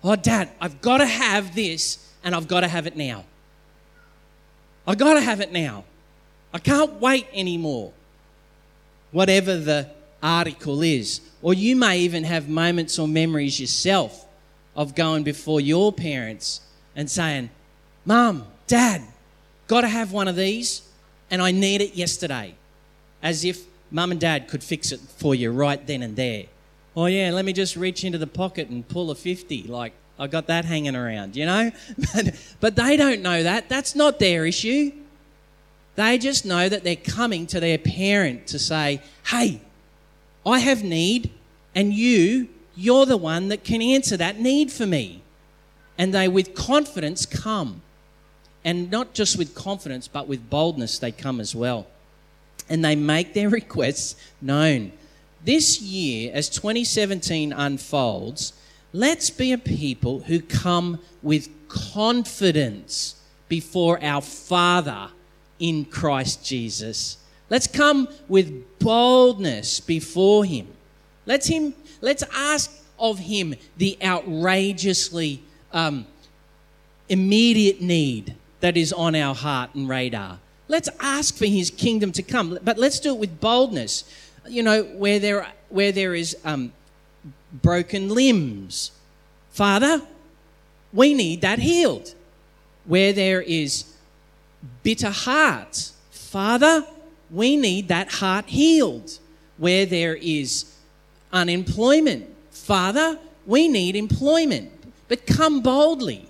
Oh, 0.03 0.15
Dad, 0.15 0.49
I've 0.59 0.81
got 0.81 0.97
to 0.97 1.05
have 1.05 1.55
this 1.55 2.07
and 2.23 2.35
I've 2.35 2.47
got 2.47 2.61
to 2.61 2.67
have 2.67 2.87
it 2.87 2.95
now. 2.95 3.25
I've 4.85 4.97
got 4.97 5.13
to 5.15 5.21
have 5.21 5.41
it 5.41 5.51
now. 5.51 5.85
I 6.53 6.59
can't 6.59 6.99
wait 6.99 7.27
anymore. 7.33 7.93
Whatever 9.11 9.57
the 9.57 9.89
article 10.21 10.81
is. 10.81 11.21
Or 11.41 11.53
you 11.53 11.75
may 11.75 11.99
even 11.99 12.23
have 12.23 12.47
moments 12.47 12.99
or 12.99 13.07
memories 13.07 13.59
yourself 13.59 14.25
of 14.75 14.95
going 14.95 15.23
before 15.23 15.59
your 15.59 15.91
parents 15.91 16.61
and 16.95 17.09
saying, 17.09 17.49
Mum, 18.05 18.45
Dad, 18.67 19.01
got 19.67 19.81
to 19.81 19.87
have 19.87 20.11
one 20.11 20.27
of 20.27 20.35
these, 20.35 20.81
and 21.29 21.41
I 21.41 21.51
need 21.51 21.81
it 21.81 21.95
yesterday. 21.95 22.55
As 23.23 23.45
if 23.45 23.65
mum 23.91 24.11
and 24.11 24.19
dad 24.19 24.47
could 24.47 24.63
fix 24.63 24.91
it 24.91 24.99
for 24.99 25.35
you 25.35 25.51
right 25.51 25.85
then 25.85 26.01
and 26.01 26.15
there. 26.15 26.45
Oh, 26.95 27.05
yeah, 27.05 27.31
let 27.31 27.45
me 27.45 27.53
just 27.53 27.75
reach 27.75 28.03
into 28.03 28.17
the 28.17 28.27
pocket 28.27 28.69
and 28.69 28.87
pull 28.87 29.11
a 29.11 29.15
50. 29.15 29.63
Like, 29.63 29.93
I 30.19 30.27
got 30.27 30.47
that 30.47 30.65
hanging 30.65 30.95
around, 30.95 31.35
you 31.35 31.45
know? 31.45 31.71
But, 32.13 32.55
but 32.59 32.75
they 32.75 32.97
don't 32.97 33.21
know 33.21 33.43
that. 33.43 33.69
That's 33.69 33.95
not 33.95 34.19
their 34.19 34.45
issue. 34.45 34.91
They 35.95 36.17
just 36.17 36.45
know 36.45 36.67
that 36.67 36.83
they're 36.83 36.95
coming 36.95 37.47
to 37.47 37.59
their 37.59 37.77
parent 37.77 38.47
to 38.47 38.59
say, 38.59 39.01
hey, 39.27 39.61
I 40.45 40.59
have 40.59 40.83
need, 40.83 41.31
and 41.75 41.93
you, 41.93 42.49
you're 42.75 43.05
the 43.05 43.17
one 43.17 43.49
that 43.49 43.63
can 43.63 43.81
answer 43.81 44.17
that 44.17 44.39
need 44.39 44.71
for 44.71 44.85
me. 44.85 45.21
And 45.97 46.13
they, 46.13 46.27
with 46.27 46.55
confidence, 46.55 47.25
come. 47.25 47.81
And 48.63 48.89
not 48.89 49.13
just 49.13 49.37
with 49.37 49.55
confidence, 49.55 50.07
but 50.07 50.27
with 50.27 50.49
boldness, 50.49 50.99
they 50.99 51.11
come 51.11 51.39
as 51.39 51.55
well. 51.55 51.87
And 52.69 52.83
they 52.83 52.95
make 52.95 53.33
their 53.33 53.49
requests 53.61 54.15
known. 54.41 54.93
This 55.43 55.81
year, 55.81 56.31
as 56.33 56.49
2017 56.49 57.51
unfolds, 57.53 58.53
let's 58.93 59.29
be 59.29 59.51
a 59.51 59.57
people 59.57 60.21
who 60.21 60.39
come 60.39 60.99
with 61.21 61.49
confidence 61.67 63.15
before 63.47 64.03
our 64.03 64.21
Father 64.21 65.09
in 65.59 65.85
Christ 65.85 66.45
Jesus. 66.45 67.17
Let's 67.51 67.67
come 67.67 68.07
with 68.29 68.79
boldness 68.79 69.81
before 69.81 70.45
Him. 70.45 70.67
Let's, 71.25 71.47
him, 71.47 71.73
let's 71.99 72.23
ask 72.33 72.71
of 72.97 73.19
Him 73.19 73.55
the 73.75 73.97
outrageously 74.01 75.43
um, 75.73 76.07
immediate 77.09 77.81
need 77.81 78.35
that 78.61 78.77
is 78.77 78.93
on 78.93 79.15
our 79.15 79.35
heart 79.35 79.75
and 79.75 79.89
radar. 79.89 80.39
Let's 80.69 80.87
ask 81.01 81.35
for 81.35 81.45
His 81.45 81.69
kingdom 81.69 82.13
to 82.13 82.23
come, 82.23 82.57
but 82.63 82.77
let's 82.77 83.01
do 83.01 83.13
it 83.13 83.19
with 83.19 83.41
boldness. 83.41 84.05
You 84.47 84.63
know, 84.63 84.83
where 84.83 85.19
there, 85.19 85.51
where 85.67 85.91
there 85.91 86.15
is 86.15 86.37
um, 86.45 86.71
broken 87.51 88.07
limbs. 88.07 88.91
Father, 89.49 90.01
we 90.93 91.13
need 91.13 91.41
that 91.41 91.59
healed. 91.59 92.15
Where 92.85 93.11
there 93.11 93.41
is 93.41 93.93
bitter 94.83 95.09
hearts. 95.09 95.91
Father, 96.11 96.85
we 97.31 97.55
need 97.55 97.87
that 97.87 98.11
heart 98.11 98.45
healed. 98.47 99.19
Where 99.57 99.85
there 99.85 100.15
is 100.15 100.75
unemployment. 101.31 102.27
Father, 102.49 103.19
we 103.45 103.67
need 103.67 103.95
employment. 103.95 104.71
But 105.07 105.25
come 105.25 105.61
boldly. 105.61 106.27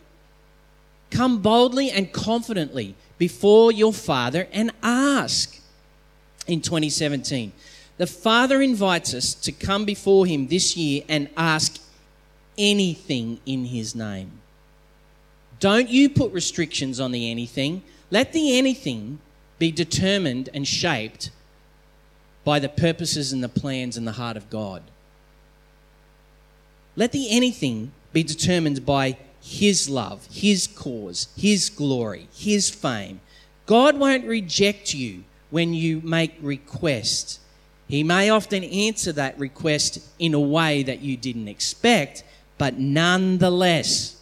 Come 1.10 1.42
boldly 1.42 1.92
and 1.92 2.12
confidently 2.12 2.96
before 3.18 3.72
your 3.72 3.94
Father 3.94 4.48
and 4.52 4.72
ask 4.82 5.60
in 6.48 6.62
2017. 6.62 7.52
The 7.98 8.08
Father 8.08 8.62
invites 8.62 9.14
us 9.14 9.34
to 9.36 9.52
come 9.52 9.86
before 9.86 10.26
Him 10.26 10.48
this 10.48 10.76
year 10.76 11.04
and 11.08 11.30
ask 11.38 11.80
anything 12.58 13.40
in 13.46 13.66
His 13.66 13.94
name. 13.94 14.32
Don't 15.60 15.90
you 15.90 16.10
put 16.10 16.34
restrictions 16.34 17.00
on 17.00 17.12
the 17.12 17.30
anything. 17.30 17.84
Let 18.10 18.34
the 18.34 18.58
anything 18.58 19.20
be 19.62 19.72
determined 19.72 20.50
and 20.56 20.68
shaped 20.68 21.30
by 22.44 22.58
the 22.58 22.68
purposes 22.68 23.32
and 23.32 23.44
the 23.44 23.48
plans 23.48 23.96
and 23.96 24.08
the 24.08 24.14
heart 24.14 24.36
of 24.36 24.50
God. 24.50 24.82
Let 26.96 27.12
the 27.12 27.30
anything 27.30 27.92
be 28.12 28.24
determined 28.24 28.88
by 28.88 29.18
His 29.40 29.88
love, 29.88 30.28
His 30.32 30.66
cause, 30.66 31.28
His 31.38 31.70
glory, 31.70 32.28
His 32.34 32.72
fame. 32.72 33.22
God 33.68 34.00
won't 34.00 34.26
reject 34.26 34.96
you 34.96 35.26
when 35.52 35.76
you 35.76 36.02
make 36.02 36.34
request. 36.42 37.40
He 37.88 38.02
may 38.02 38.32
often 38.32 38.64
answer 38.64 39.12
that 39.12 39.38
request 39.38 40.00
in 40.18 40.34
a 40.34 40.40
way 40.40 40.82
that 40.82 41.02
you 41.02 41.16
didn't 41.18 41.50
expect, 41.50 42.24
but 42.58 42.80
nonetheless, 42.80 44.20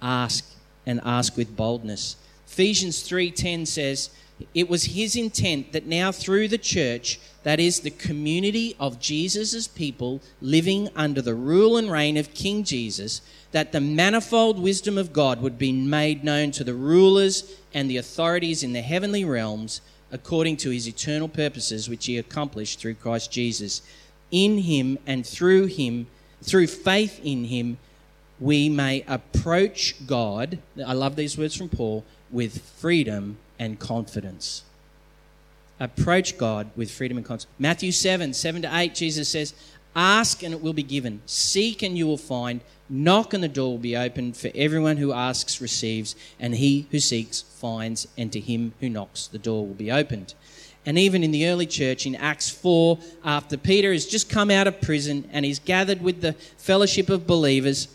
ask 0.00 0.42
and 0.86 1.02
ask 1.04 1.36
with 1.36 1.54
boldness. 1.54 2.16
Ephesians 2.46 3.06
3:10 3.06 3.66
says, 3.66 4.08
"It 4.54 4.68
was 4.68 4.84
his 4.84 5.16
intent 5.16 5.72
that 5.72 5.86
now 5.86 6.12
through 6.12 6.48
the 6.48 6.58
church, 6.58 7.18
that 7.42 7.60
is 7.60 7.80
the 7.80 7.90
community 7.90 8.74
of 8.78 9.00
Jesus' 9.00 9.68
people 9.68 10.20
living 10.40 10.88
under 10.96 11.22
the 11.22 11.34
rule 11.34 11.76
and 11.76 11.90
reign 11.90 12.16
of 12.16 12.34
King 12.34 12.64
Jesus, 12.64 13.20
that 13.52 13.72
the 13.72 13.80
manifold 13.80 14.58
wisdom 14.58 14.96
of 14.96 15.12
God 15.12 15.40
would 15.42 15.58
be 15.58 15.72
made 15.72 16.24
known 16.24 16.50
to 16.52 16.64
the 16.64 16.74
rulers 16.74 17.44
and 17.74 17.90
the 17.90 17.96
authorities 17.96 18.62
in 18.62 18.72
the 18.72 18.82
heavenly 18.82 19.24
realms 19.24 19.80
according 20.12 20.56
to 20.58 20.70
his 20.70 20.88
eternal 20.88 21.28
purposes 21.28 21.88
which 21.88 22.06
he 22.06 22.16
accomplished 22.16 22.80
through 22.80 22.94
Christ 22.94 23.30
Jesus. 23.30 23.82
In 24.30 24.58
him 24.58 24.98
and 25.06 25.26
through 25.26 25.66
him, 25.66 26.06
through 26.42 26.66
faith 26.66 27.20
in 27.22 27.44
him, 27.44 27.78
we 28.38 28.68
may 28.68 29.04
approach 29.06 29.94
God. 30.06 30.58
I 30.84 30.94
love 30.94 31.16
these 31.16 31.36
words 31.36 31.54
from 31.54 31.68
Paul 31.68 32.04
with 32.30 32.62
freedom 32.62 33.36
and 33.60 33.78
confidence. 33.78 34.64
Approach 35.78 36.36
God 36.36 36.70
with 36.74 36.90
freedom 36.90 37.16
and 37.16 37.24
confidence. 37.24 37.52
Matthew 37.60 37.92
7 37.92 38.34
7 38.34 38.62
to 38.62 38.70
8, 38.76 38.94
Jesus 38.94 39.28
says, 39.28 39.54
Ask 39.94 40.42
and 40.42 40.54
it 40.54 40.62
will 40.62 40.72
be 40.72 40.82
given. 40.82 41.20
Seek 41.26 41.82
and 41.82 41.96
you 41.96 42.06
will 42.06 42.16
find. 42.16 42.60
Knock 42.88 43.34
and 43.34 43.42
the 43.42 43.48
door 43.48 43.72
will 43.72 43.78
be 43.78 43.96
opened. 43.96 44.36
For 44.36 44.50
everyone 44.54 44.96
who 44.96 45.12
asks 45.12 45.60
receives, 45.60 46.16
and 46.38 46.54
he 46.54 46.86
who 46.90 46.98
seeks 46.98 47.42
finds, 47.42 48.08
and 48.16 48.32
to 48.32 48.40
him 48.40 48.72
who 48.80 48.88
knocks 48.88 49.26
the 49.26 49.38
door 49.38 49.66
will 49.66 49.74
be 49.74 49.92
opened. 49.92 50.34
And 50.86 50.98
even 50.98 51.22
in 51.22 51.30
the 51.30 51.46
early 51.46 51.66
church 51.66 52.06
in 52.06 52.14
Acts 52.14 52.48
4, 52.50 52.98
after 53.24 53.56
Peter 53.56 53.92
has 53.92 54.06
just 54.06 54.30
come 54.30 54.50
out 54.50 54.66
of 54.66 54.80
prison 54.80 55.28
and 55.32 55.44
he's 55.44 55.58
gathered 55.58 56.00
with 56.00 56.20
the 56.22 56.32
fellowship 56.32 57.10
of 57.10 57.26
believers, 57.26 57.88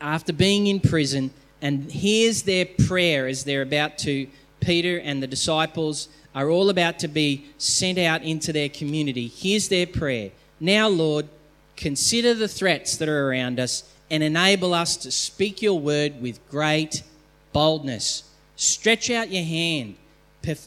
after 0.00 0.32
being 0.32 0.66
in 0.66 0.78
prison, 0.78 1.32
and 1.62 1.90
here's 1.90 2.42
their 2.42 2.66
prayer 2.66 3.26
as 3.26 3.44
they're 3.44 3.62
about 3.62 3.98
to, 3.98 4.26
Peter 4.60 4.98
and 4.98 5.22
the 5.22 5.26
disciples 5.26 6.08
are 6.34 6.48
all 6.48 6.70
about 6.70 6.98
to 7.00 7.08
be 7.08 7.46
sent 7.58 7.98
out 7.98 8.22
into 8.22 8.52
their 8.52 8.68
community. 8.68 9.26
Here's 9.26 9.68
their 9.68 9.86
prayer 9.86 10.30
Now, 10.58 10.88
Lord, 10.88 11.28
consider 11.76 12.34
the 12.34 12.48
threats 12.48 12.96
that 12.98 13.08
are 13.08 13.28
around 13.28 13.58
us 13.58 13.84
and 14.10 14.22
enable 14.22 14.74
us 14.74 14.96
to 14.98 15.10
speak 15.10 15.62
your 15.62 15.78
word 15.78 16.20
with 16.20 16.46
great 16.50 17.02
boldness. 17.52 18.24
Stretch 18.56 19.10
out 19.10 19.30
your 19.30 19.44
hand, 19.44 19.96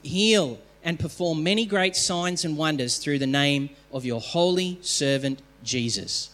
heal, 0.01 0.59
and 0.83 0.99
perform 0.99 1.43
many 1.43 1.65
great 1.65 1.95
signs 1.95 2.43
and 2.43 2.57
wonders 2.57 2.97
through 2.97 3.19
the 3.19 3.27
name 3.27 3.69
of 3.91 4.05
your 4.05 4.19
holy 4.19 4.79
servant 4.81 5.41
Jesus. 5.63 6.29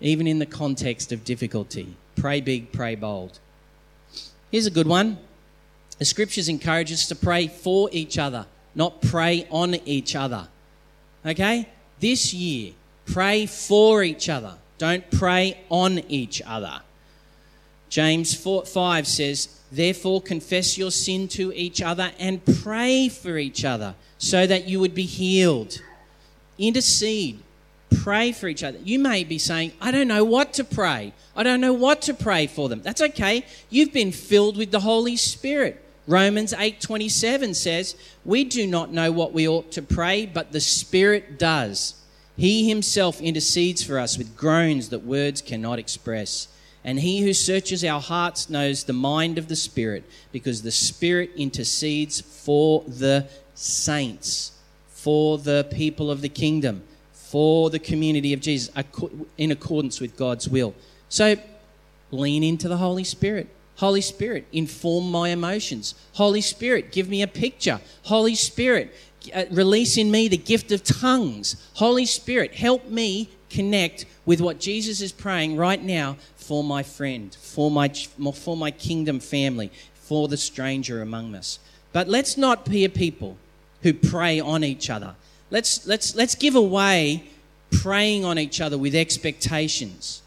Even 0.00 0.26
in 0.26 0.38
the 0.38 0.46
context 0.46 1.12
of 1.12 1.24
difficulty, 1.24 1.96
Pray 2.22 2.40
big, 2.40 2.70
pray 2.70 2.94
bold. 2.94 3.40
Here's 4.52 4.66
a 4.66 4.70
good 4.70 4.86
one. 4.86 5.18
The 5.98 6.04
scriptures 6.04 6.48
encourage 6.48 6.92
us 6.92 7.08
to 7.08 7.16
pray 7.16 7.48
for 7.48 7.88
each 7.90 8.16
other, 8.16 8.46
not 8.76 9.02
pray 9.02 9.48
on 9.50 9.74
each 9.86 10.14
other. 10.14 10.46
Okay? 11.26 11.68
This 11.98 12.32
year, 12.32 12.74
pray 13.06 13.46
for 13.46 14.04
each 14.04 14.28
other. 14.28 14.54
Don't 14.78 15.10
pray 15.10 15.62
on 15.68 15.98
each 16.08 16.40
other. 16.46 16.82
James 17.88 18.36
4, 18.36 18.66
5 18.66 19.08
says, 19.08 19.58
Therefore, 19.72 20.22
confess 20.22 20.78
your 20.78 20.92
sin 20.92 21.26
to 21.26 21.52
each 21.52 21.82
other 21.82 22.12
and 22.20 22.40
pray 22.62 23.08
for 23.08 23.36
each 23.36 23.64
other 23.64 23.96
so 24.18 24.46
that 24.46 24.68
you 24.68 24.78
would 24.78 24.94
be 24.94 25.06
healed. 25.06 25.82
Intercede 26.56 27.40
pray 27.94 28.32
for 28.32 28.48
each 28.48 28.62
other. 28.62 28.78
You 28.84 28.98
may 28.98 29.24
be 29.24 29.38
saying, 29.38 29.72
I 29.80 29.90
don't 29.90 30.08
know 30.08 30.24
what 30.24 30.52
to 30.54 30.64
pray. 30.64 31.12
I 31.36 31.42
don't 31.42 31.60
know 31.60 31.72
what 31.72 32.02
to 32.02 32.14
pray 32.14 32.46
for 32.46 32.68
them. 32.68 32.82
That's 32.82 33.00
okay. 33.00 33.44
You've 33.70 33.92
been 33.92 34.12
filled 34.12 34.56
with 34.56 34.70
the 34.70 34.80
Holy 34.80 35.16
Spirit. 35.16 35.82
Romans 36.06 36.52
8:27 36.52 37.54
says, 37.54 37.94
"We 38.24 38.44
do 38.44 38.66
not 38.66 38.92
know 38.92 39.12
what 39.12 39.32
we 39.32 39.46
ought 39.46 39.70
to 39.72 39.82
pray, 39.82 40.26
but 40.26 40.50
the 40.50 40.60
Spirit 40.60 41.38
does. 41.38 41.94
He 42.36 42.68
himself 42.68 43.20
intercedes 43.20 43.82
for 43.82 43.98
us 43.98 44.18
with 44.18 44.36
groans 44.36 44.88
that 44.88 45.06
words 45.06 45.40
cannot 45.40 45.78
express." 45.78 46.48
And 46.84 46.98
he 47.00 47.20
who 47.20 47.32
searches 47.32 47.84
our 47.84 48.00
hearts 48.00 48.50
knows 48.50 48.82
the 48.82 48.92
mind 48.92 49.38
of 49.38 49.46
the 49.46 49.54
Spirit, 49.54 50.02
because 50.32 50.62
the 50.62 50.72
Spirit 50.72 51.30
intercedes 51.36 52.20
for 52.20 52.82
the 52.88 53.26
saints, 53.54 54.50
for 54.88 55.38
the 55.38 55.66
people 55.70 56.10
of 56.10 56.20
the 56.20 56.28
kingdom 56.28 56.82
for 57.32 57.70
the 57.70 57.78
community 57.78 58.34
of 58.34 58.42
Jesus 58.42 58.70
in 59.38 59.50
accordance 59.50 60.02
with 60.02 60.18
God's 60.18 60.50
will. 60.50 60.74
So 61.08 61.36
lean 62.10 62.42
into 62.42 62.68
the 62.68 62.76
Holy 62.76 63.04
Spirit. 63.04 63.48
Holy 63.76 64.02
Spirit, 64.02 64.44
inform 64.52 65.10
my 65.10 65.30
emotions. 65.30 65.94
Holy 66.12 66.42
Spirit, 66.42 66.92
give 66.92 67.08
me 67.08 67.22
a 67.22 67.26
picture. 67.26 67.80
Holy 68.02 68.34
Spirit, 68.34 68.94
uh, 69.34 69.46
release 69.50 69.96
in 69.96 70.10
me 70.10 70.28
the 70.28 70.36
gift 70.36 70.72
of 70.72 70.84
tongues. 70.84 71.56
Holy 71.76 72.04
Spirit, 72.04 72.52
help 72.52 72.88
me 72.88 73.30
connect 73.48 74.04
with 74.26 74.42
what 74.42 74.60
Jesus 74.60 75.00
is 75.00 75.10
praying 75.10 75.56
right 75.56 75.82
now 75.82 76.18
for 76.36 76.62
my 76.62 76.82
friend, 76.82 77.34
for 77.40 77.70
my, 77.70 77.88
for 77.88 78.58
my 78.58 78.70
kingdom 78.70 79.20
family, 79.20 79.72
for 79.94 80.28
the 80.28 80.36
stranger 80.36 81.00
among 81.00 81.34
us. 81.34 81.60
But 81.94 82.08
let's 82.08 82.36
not 82.36 82.66
be 82.66 82.84
a 82.84 82.90
people 82.90 83.38
who 83.80 83.94
prey 83.94 84.38
on 84.38 84.62
each 84.64 84.90
other. 84.90 85.14
Let's, 85.52 85.86
let's, 85.86 86.14
let's 86.14 86.34
give 86.34 86.54
away 86.54 87.24
preying 87.70 88.24
on 88.24 88.38
each 88.38 88.58
other 88.62 88.78
with 88.78 88.94
expectations 88.94 90.22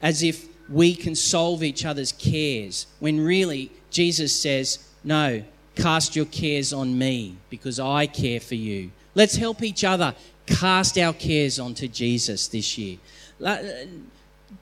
as 0.00 0.22
if 0.22 0.46
we 0.70 0.94
can 0.94 1.16
solve 1.16 1.64
each 1.64 1.84
other's 1.84 2.12
cares, 2.12 2.86
when 3.00 3.18
really 3.20 3.72
Jesus 3.90 4.40
says, 4.40 4.78
No, 5.02 5.42
cast 5.74 6.14
your 6.14 6.26
cares 6.26 6.72
on 6.72 6.96
me 6.96 7.36
because 7.50 7.80
I 7.80 8.06
care 8.06 8.38
for 8.38 8.54
you. 8.54 8.92
Let's 9.16 9.34
help 9.34 9.62
each 9.62 9.82
other 9.82 10.14
cast 10.46 10.96
our 10.96 11.12
cares 11.12 11.58
onto 11.58 11.88
Jesus 11.88 12.46
this 12.46 12.78
year. 12.78 12.98
Uh, 13.44 13.58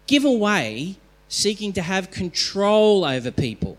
give 0.06 0.24
away 0.24 0.96
seeking 1.28 1.74
to 1.74 1.82
have 1.82 2.10
control 2.10 3.04
over 3.04 3.30
people. 3.30 3.76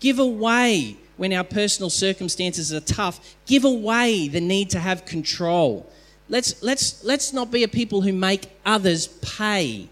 Give 0.00 0.18
away 0.18 0.96
when 1.18 1.34
our 1.34 1.44
personal 1.44 1.90
circumstances 1.90 2.72
are 2.72 2.80
tough. 2.80 3.36
Give 3.44 3.64
away 3.64 4.28
the 4.28 4.40
need 4.40 4.70
to 4.70 4.78
have 4.78 5.04
control. 5.04 5.86
Let's, 6.30 6.62
let's, 6.62 7.04
let's 7.04 7.34
not 7.34 7.50
be 7.50 7.62
a 7.62 7.68
people 7.68 8.00
who 8.00 8.12
make 8.12 8.50
others 8.64 9.06
pay 9.06 9.90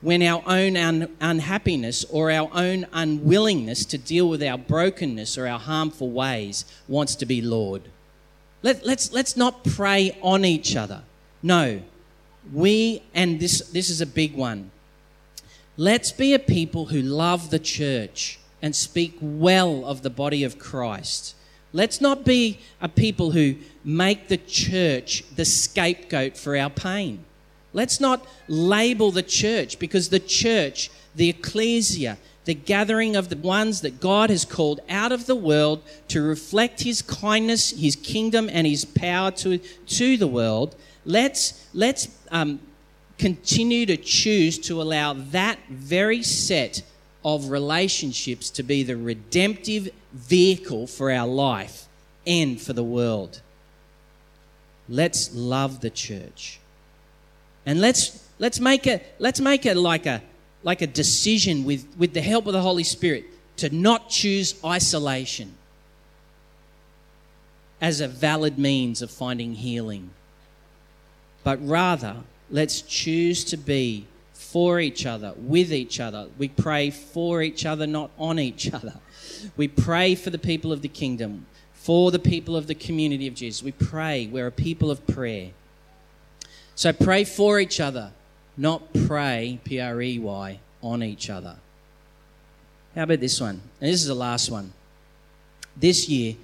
when 0.00 0.22
our 0.22 0.42
own 0.46 0.76
un- 0.76 1.16
unhappiness 1.20 2.04
or 2.04 2.30
our 2.30 2.48
own 2.52 2.86
unwillingness 2.92 3.84
to 3.86 3.98
deal 3.98 4.28
with 4.28 4.42
our 4.42 4.58
brokenness 4.58 5.36
or 5.36 5.48
our 5.48 5.58
harmful 5.58 6.10
ways 6.10 6.64
wants 6.86 7.16
to 7.16 7.26
be 7.26 7.42
Lord. 7.42 7.82
Let, 8.62 8.84
let's, 8.84 9.12
let's 9.12 9.36
not 9.36 9.64
prey 9.64 10.16
on 10.22 10.44
each 10.44 10.76
other. 10.76 11.02
No, 11.42 11.82
we, 12.52 13.02
and 13.14 13.40
this, 13.40 13.60
this 13.68 13.90
is 13.90 14.00
a 14.00 14.06
big 14.06 14.34
one, 14.34 14.70
let's 15.76 16.12
be 16.12 16.34
a 16.34 16.38
people 16.38 16.86
who 16.86 17.00
love 17.00 17.50
the 17.50 17.58
church 17.58 18.37
and 18.62 18.74
speak 18.74 19.16
well 19.20 19.84
of 19.84 20.02
the 20.02 20.10
body 20.10 20.44
of 20.44 20.58
Christ. 20.58 21.34
Let's 21.72 22.00
not 22.00 22.24
be 22.24 22.58
a 22.80 22.88
people 22.88 23.32
who 23.32 23.56
make 23.84 24.28
the 24.28 24.38
church 24.38 25.24
the 25.34 25.44
scapegoat 25.44 26.36
for 26.36 26.56
our 26.56 26.70
pain. 26.70 27.24
Let's 27.72 28.00
not 28.00 28.26
label 28.48 29.10
the 29.10 29.22
church 29.22 29.78
because 29.78 30.08
the 30.08 30.20
church, 30.20 30.90
the 31.14 31.28
ecclesia, 31.28 32.18
the 32.46 32.54
gathering 32.54 33.14
of 33.14 33.28
the 33.28 33.36
ones 33.36 33.82
that 33.82 34.00
God 34.00 34.30
has 34.30 34.46
called 34.46 34.80
out 34.88 35.12
of 35.12 35.26
the 35.26 35.36
world 35.36 35.82
to 36.08 36.22
reflect 36.22 36.82
his 36.82 37.02
kindness, 37.02 37.78
his 37.78 37.94
kingdom, 37.94 38.48
and 38.50 38.66
his 38.66 38.86
power 38.86 39.30
to, 39.32 39.58
to 39.58 40.16
the 40.16 40.26
world, 40.26 40.74
let's, 41.04 41.68
let's 41.74 42.08
um, 42.30 42.58
continue 43.18 43.84
to 43.84 43.98
choose 43.98 44.58
to 44.60 44.80
allow 44.80 45.12
that 45.12 45.58
very 45.68 46.22
set 46.22 46.82
of 47.24 47.50
relationships 47.50 48.50
to 48.50 48.62
be 48.62 48.82
the 48.82 48.96
redemptive 48.96 49.88
vehicle 50.12 50.86
for 50.86 51.10
our 51.10 51.26
life 51.26 51.86
and 52.26 52.60
for 52.60 52.72
the 52.72 52.84
world. 52.84 53.40
Let's 54.88 55.34
love 55.34 55.80
the 55.80 55.90
church. 55.90 56.60
And 57.66 57.80
let's 57.80 58.26
let's 58.38 58.60
make 58.60 58.86
it 58.86 59.14
let's 59.18 59.40
make 59.40 59.66
it 59.66 59.76
like 59.76 60.06
a 60.06 60.22
like 60.62 60.82
a 60.82 60.86
decision 60.86 61.64
with, 61.64 61.86
with 61.96 62.14
the 62.14 62.20
help 62.20 62.46
of 62.46 62.52
the 62.52 62.60
Holy 62.60 62.84
Spirit 62.84 63.24
to 63.56 63.74
not 63.74 64.08
choose 64.08 64.54
isolation 64.64 65.54
as 67.80 68.00
a 68.00 68.08
valid 68.08 68.58
means 68.58 69.02
of 69.02 69.10
finding 69.10 69.54
healing. 69.54 70.10
But 71.44 71.64
rather, 71.66 72.16
let's 72.50 72.82
choose 72.82 73.44
to 73.44 73.56
be 73.56 74.06
for 74.52 74.80
each 74.80 75.04
other, 75.04 75.34
with 75.36 75.72
each 75.72 76.00
other. 76.00 76.28
We 76.38 76.48
pray 76.48 76.90
for 76.90 77.42
each 77.42 77.66
other, 77.66 77.86
not 77.86 78.10
on 78.18 78.38
each 78.38 78.72
other. 78.72 78.94
We 79.58 79.68
pray 79.68 80.14
for 80.14 80.30
the 80.30 80.38
people 80.38 80.72
of 80.72 80.80
the 80.80 80.88
kingdom, 80.88 81.46
for 81.74 82.10
the 82.10 82.18
people 82.18 82.56
of 82.56 82.66
the 82.66 82.74
community 82.74 83.26
of 83.26 83.34
Jesus. 83.34 83.62
We 83.62 83.72
pray. 83.72 84.26
We're 84.26 84.46
a 84.46 84.52
people 84.52 84.90
of 84.90 85.06
prayer. 85.06 85.50
So 86.74 86.94
pray 86.94 87.24
for 87.24 87.60
each 87.60 87.78
other, 87.78 88.12
not 88.56 88.94
pray, 89.06 89.60
P 89.64 89.80
R 89.80 90.00
E 90.00 90.18
Y, 90.18 90.60
on 90.82 91.02
each 91.02 91.28
other. 91.28 91.56
How 92.94 93.02
about 93.02 93.20
this 93.20 93.40
one? 93.40 93.60
And 93.80 93.92
this 93.92 94.00
is 94.00 94.06
the 94.06 94.14
last 94.14 94.50
one. 94.50 94.72
This 95.76 96.08
year, 96.08 96.36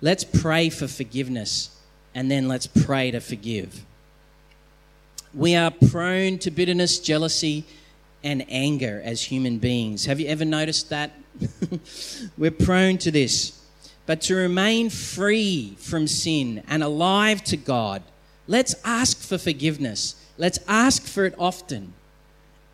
let's 0.00 0.24
pray 0.24 0.68
for 0.68 0.88
forgiveness 0.88 1.70
and 2.12 2.28
then 2.28 2.48
let's 2.48 2.66
pray 2.66 3.12
to 3.12 3.20
forgive. 3.20 3.84
We 5.34 5.54
are 5.54 5.70
prone 5.70 6.38
to 6.38 6.50
bitterness, 6.50 6.98
jealousy, 6.98 7.64
and 8.22 8.44
anger 8.48 9.00
as 9.04 9.22
human 9.22 9.58
beings. 9.58 10.06
Have 10.06 10.18
you 10.20 10.28
ever 10.28 10.44
noticed 10.44 10.90
that? 10.90 11.12
We're 12.38 12.50
prone 12.50 12.98
to 12.98 13.10
this. 13.10 13.60
But 14.06 14.20
to 14.22 14.34
remain 14.36 14.88
free 14.90 15.76
from 15.78 16.06
sin 16.06 16.62
and 16.68 16.82
alive 16.82 17.42
to 17.44 17.56
God, 17.56 18.02
let's 18.46 18.74
ask 18.84 19.20
for 19.20 19.36
forgiveness. 19.36 20.14
Let's 20.38 20.58
ask 20.68 21.02
for 21.02 21.24
it 21.24 21.34
often. 21.38 21.92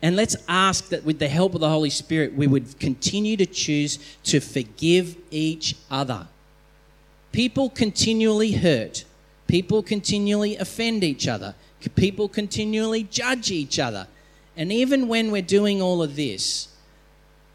And 0.01 0.15
let's 0.15 0.35
ask 0.47 0.89
that 0.89 1.05
with 1.05 1.19
the 1.19 1.29
help 1.29 1.55
of 1.55 1.61
the 1.61 1.69
Holy 1.69 1.89
Spirit, 1.89 2.33
we 2.33 2.45
would 2.45 2.77
continue 2.79 3.37
to 3.37 3.45
choose 3.45 3.99
to 4.25 4.39
forgive 4.39 5.15
each 5.31 5.75
other. 5.89 6.27
People 7.31 7.69
continually 7.69 8.51
hurt, 8.51 9.05
people 9.53 9.83
continually 9.83 10.57
offend 10.57 11.03
each 11.03 11.27
other, 11.27 11.53
People 11.95 12.27
continually 12.27 13.03
judge 13.03 13.51
each 13.51 13.77
other. 13.77 14.07
And 14.55 14.71
even 14.71 15.07
when 15.07 15.31
we're 15.31 15.41
doing 15.41 15.79
all 15.81 16.01
of 16.01 16.15
this, 16.15 16.69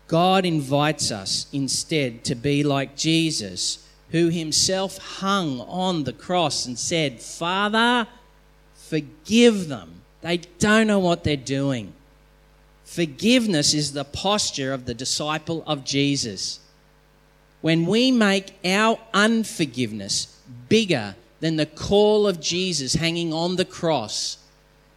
God 0.06 0.44
invites 0.44 1.10
us 1.10 1.46
instead 1.52 2.24
to 2.24 2.34
be 2.34 2.62
like 2.62 2.96
Jesus, 2.96 3.84
who 4.10 4.28
himself 4.28 4.98
hung 4.98 5.60
on 5.62 6.04
the 6.04 6.12
cross 6.12 6.66
and 6.66 6.78
said, 6.78 7.20
Father, 7.20 8.06
forgive 8.74 9.68
them. 9.68 10.02
They 10.20 10.38
don't 10.58 10.86
know 10.86 11.00
what 11.00 11.24
they're 11.24 11.36
doing. 11.36 11.92
Forgiveness 12.84 13.74
is 13.74 13.92
the 13.92 14.04
posture 14.04 14.72
of 14.72 14.86
the 14.86 14.94
disciple 14.94 15.64
of 15.66 15.84
Jesus. 15.84 16.60
When 17.60 17.86
we 17.86 18.12
make 18.12 18.58
our 18.64 18.98
unforgiveness 19.12 20.38
bigger 20.68 21.16
than 21.40 21.56
the 21.56 21.66
call 21.66 22.26
of 22.26 22.40
Jesus 22.40 22.94
hanging 22.94 23.32
on 23.32 23.56
the 23.56 23.64
cross. 23.64 24.38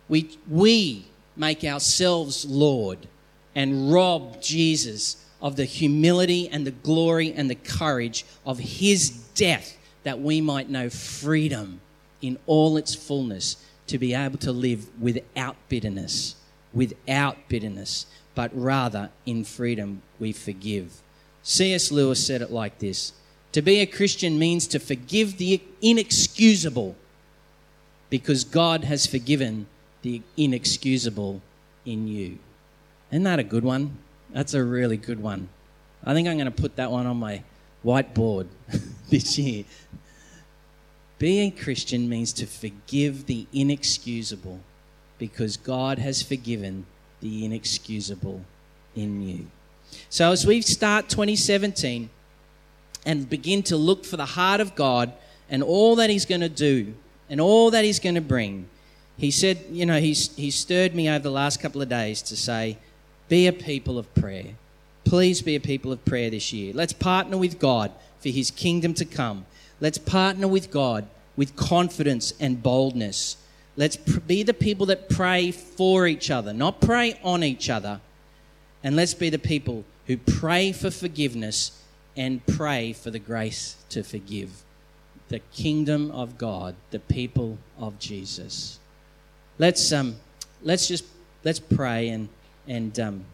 We, 0.10 0.38
we 0.50 1.06
make 1.36 1.64
ourselves 1.64 2.46
Lord 2.46 3.08
and 3.56 3.92
rob 3.92 4.42
Jesus 4.42 5.26
of 5.42 5.56
the 5.56 5.66
humility 5.66 6.48
and 6.50 6.66
the 6.66 6.72
glory 6.72 7.34
and 7.34 7.50
the 7.50 7.56
courage 7.56 8.26
of 8.46 8.60
his 8.60 9.10
death 9.36 9.78
that 10.04 10.20
we 10.20 10.42
might 10.42 10.70
know 10.70 10.90
freedom 10.90 11.82
in 12.22 12.38
all 12.46 12.78
its 12.78 12.94
fullness 12.96 13.58
to 13.88 13.98
be 13.98 14.14
able 14.14 14.38
to 14.40 14.52
live 14.52 14.88
without 15.02 15.56
bitterness, 15.68 16.36
without 16.74 17.38
bitterness, 17.50 18.06
but 18.36 18.52
rather 18.54 19.10
in 19.26 19.44
freedom 19.44 20.02
we 20.20 20.32
forgive. 20.32 21.02
C.S. 21.44 21.92
Lewis 21.92 22.26
said 22.26 22.42
it 22.42 22.52
like 22.52 22.80
this 22.80 23.14
to 23.52 23.62
be 23.62 23.80
a 23.80 23.86
Christian 23.86 24.40
means 24.40 24.68
to 24.68 24.80
forgive 24.80 25.38
the 25.38 25.62
inexcusable 25.82 26.96
because 28.10 28.44
God 28.44 28.84
has 28.84 29.06
forgiven 29.06 29.68
the 30.02 30.22
inexcusable 30.38 31.42
in 31.86 32.08
you. 32.08 32.40
Isn't 33.12 33.24
that 33.24 33.40
a 33.40 33.44
good 33.44 33.64
one? 33.64 33.98
That's 34.32 34.54
a 34.54 34.64
really 34.64 34.98
good 34.98 35.22
one. 35.22 35.50
I 36.04 36.14
think 36.14 36.28
I'm 36.28 36.38
going 36.38 36.46
to 36.46 36.62
put 36.62 36.78
that 36.78 36.92
one 36.92 37.06
on 37.06 37.18
my 37.18 37.44
whiteboard 37.84 38.48
this 39.10 39.38
year. 39.38 39.66
Being 41.20 41.52
Christian 41.52 42.10
means 42.10 42.34
to 42.34 42.46
forgive 42.46 43.28
the 43.28 43.46
inexcusable 43.54 44.60
because 45.20 45.58
God 45.58 46.00
has 46.00 46.24
forgiven 46.24 46.86
the 47.20 47.46
inexcusable 47.46 48.44
in 48.96 49.22
you. 49.22 49.48
So, 50.10 50.32
as 50.32 50.48
we 50.48 50.62
start 50.62 51.10
2017, 51.10 52.10
and 53.06 53.30
begin 53.30 53.64
to 53.64 53.78
look 53.78 54.06
for 54.06 54.18
the 54.18 54.26
heart 54.26 54.62
of 54.62 54.76
God 54.76 55.12
and 55.50 55.64
all 55.64 55.96
that 55.98 56.10
He's 56.10 56.26
going 56.26 56.42
to 56.42 56.50
do 56.50 56.94
and 57.30 57.42
all 57.42 57.72
that 57.72 57.84
He's 57.84 58.00
going 58.00 58.16
to 58.16 58.22
bring, 58.22 58.68
He 59.18 59.32
said, 59.32 59.66
you 59.70 59.86
know, 59.86 60.00
He's, 60.00 60.36
He 60.36 60.52
stirred 60.52 60.96
me 60.96 61.10
over 61.10 61.24
the 61.24 61.32
last 61.32 61.60
couple 61.60 61.82
of 61.82 61.90
days 61.90 62.22
to 62.24 62.38
say, 62.38 62.78
be 63.30 63.48
a 63.48 63.54
people 63.54 63.98
of 63.98 64.14
prayer. 64.14 64.56
Please 65.04 65.42
be 65.42 65.56
a 65.56 65.60
people 65.60 65.92
of 65.92 66.04
prayer 66.06 66.30
this 66.30 66.54
year. 66.54 66.74
Let's 66.74 66.94
partner 66.94 67.38
with 67.38 67.60
God 67.60 67.92
for 68.20 68.30
His 68.30 68.52
kingdom 68.52 68.94
to 68.96 69.06
come. 69.06 69.46
Let's 69.80 69.98
partner 69.98 70.48
with 70.48 70.70
God 70.70 71.08
with 71.36 71.56
confidence 71.56 72.34
and 72.40 72.62
boldness. 72.62 73.38
Let's 73.76 73.98
pr- 73.98 74.20
be 74.20 74.44
the 74.44 74.54
people 74.54 74.86
that 74.88 75.10
pray 75.10 75.52
for 75.52 76.06
each 76.06 76.30
other, 76.30 76.54
not 76.54 76.82
pray 76.82 77.20
on 77.24 77.44
each 77.44 77.70
other. 77.70 78.02
And 78.84 78.96
let's 78.96 79.14
be 79.14 79.30
the 79.30 79.40
people 79.40 79.86
who 80.08 80.18
pray 80.18 80.72
for 80.72 80.92
forgiveness 80.92 81.81
and 82.16 82.46
pray 82.46 82.94
for 82.94 83.12
the 83.12 83.20
grace 83.20 83.78
to 83.90 84.04
forgive. 84.04 84.64
The 85.30 85.40
kingdom 85.54 86.12
of 86.12 86.38
God, 86.38 86.76
the 86.92 87.00
people 87.00 87.58
of 87.80 88.00
Jesus. 88.00 88.80
Let's 89.58 89.92
um, 89.92 90.18
let's 90.62 90.88
just 90.88 91.06
let's 91.44 91.60
pray 91.60 92.10
and 92.10 92.30
and 92.68 93.00
um, 93.00 93.26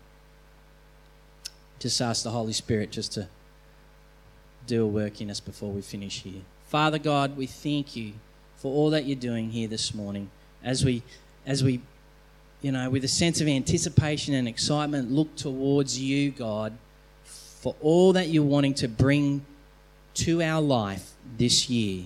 Just 1.79 2.01
ask 2.01 2.23
the 2.23 2.31
Holy 2.31 2.53
Spirit 2.53 2.91
just 2.91 3.13
to 3.13 3.27
do 4.65 4.83
a 4.83 4.87
work 4.87 5.21
in 5.21 5.29
us 5.29 5.39
before 5.39 5.71
we 5.71 5.81
finish 5.81 6.21
here. 6.21 6.41
Father 6.67 6.99
God, 6.99 7.37
we 7.37 7.45
thank 7.45 7.95
you 7.95 8.13
for 8.57 8.73
all 8.73 8.89
that 8.89 9.05
you're 9.05 9.15
doing 9.15 9.51
here 9.51 9.67
this 9.67 9.93
morning 9.93 10.29
as 10.63 10.83
we 10.83 11.03
as 11.45 11.63
we 11.63 11.81
you 12.61 12.71
know 12.71 12.89
with 12.89 13.03
a 13.03 13.07
sense 13.07 13.39
of 13.39 13.47
anticipation 13.47 14.33
and 14.33 14.47
excitement 14.47 15.11
look 15.11 15.35
towards 15.35 15.99
you 15.99 16.31
God 16.31 16.73
for 17.67 17.75
all 17.81 18.13
that 18.13 18.29
you're 18.29 18.45
wanting 18.45 18.73
to 18.73 18.87
bring 18.87 19.45
to 20.13 20.41
our 20.41 20.61
life 20.61 21.11
this 21.37 21.69
year 21.69 22.05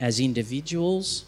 as 0.00 0.18
individuals 0.18 1.24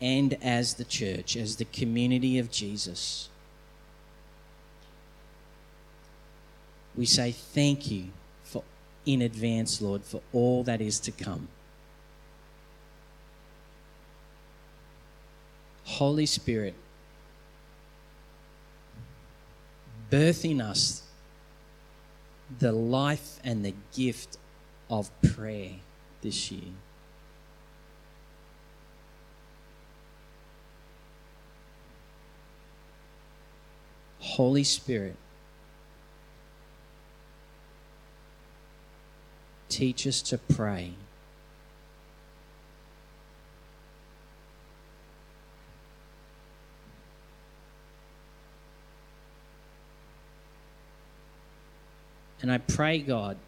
and 0.00 0.36
as 0.42 0.74
the 0.74 0.84
church, 0.84 1.36
as 1.36 1.54
the 1.54 1.64
community 1.66 2.40
of 2.40 2.50
Jesus. 2.50 3.28
We 6.96 7.06
say 7.06 7.30
thank 7.30 7.88
you 7.88 8.06
for 8.42 8.64
in 9.04 9.22
advance, 9.22 9.80
Lord, 9.80 10.02
for 10.02 10.22
all 10.32 10.64
that 10.64 10.80
is 10.80 10.98
to 10.98 11.12
come. 11.12 11.46
Holy 15.84 16.26
Spirit, 16.26 16.74
birth 20.10 20.44
in 20.44 20.60
us 20.60 21.02
the 22.58 22.72
life 22.72 23.38
and 23.42 23.64
the 23.64 23.74
gift 23.94 24.36
of 24.88 25.10
prayer 25.22 25.72
this 26.22 26.50
year. 26.50 26.72
Holy 34.20 34.64
Spirit, 34.64 35.16
teach 39.68 40.06
us 40.06 40.20
to 40.22 40.38
pray. 40.38 40.92
And 52.46 52.52
I 52.52 52.58
pray, 52.58 53.00
God, 53.00 53.38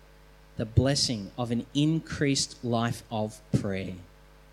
the 0.57 0.65
blessing 0.67 1.31
of 1.39 1.53
an 1.53 1.67
increased 1.73 2.65
life 2.65 3.05
of 3.13 3.41
prayer. 3.61 3.93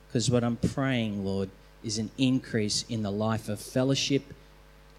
Because 0.08 0.30
what 0.30 0.44
I'm 0.44 0.58
praying, 0.58 1.26
Lord, 1.26 1.50
is 1.84 1.98
an 1.98 2.12
increase 2.20 2.86
in 2.88 3.02
the 3.02 3.10
life 3.10 3.50
of 3.50 3.60
fellowship, 3.60 4.22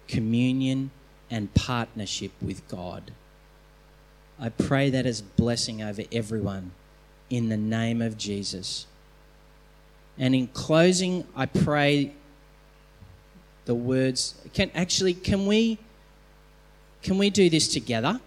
communion, 0.09 0.91
and 1.31 1.53
partnership 1.53 2.33
with 2.41 2.67
God. 2.67 3.11
I 4.37 4.49
pray 4.49 4.89
that 4.89 5.05
as 5.05 5.21
blessing 5.21 5.81
over 5.81 6.01
everyone 6.11 6.71
in 7.29 7.47
the 7.47 7.55
name 7.55 8.01
of 8.01 8.17
Jesus. 8.17 8.85
And 10.17 10.35
in 10.35 10.47
closing, 10.47 11.25
I 11.37 11.45
pray 11.45 12.11
the 13.63 13.75
words 13.75 14.35
can 14.53 14.71
actually 14.75 15.13
can 15.13 15.45
we 15.45 15.77
can 17.01 17.17
we 17.17 17.29
do 17.29 17.49
this 17.49 17.69
together? 17.69 18.19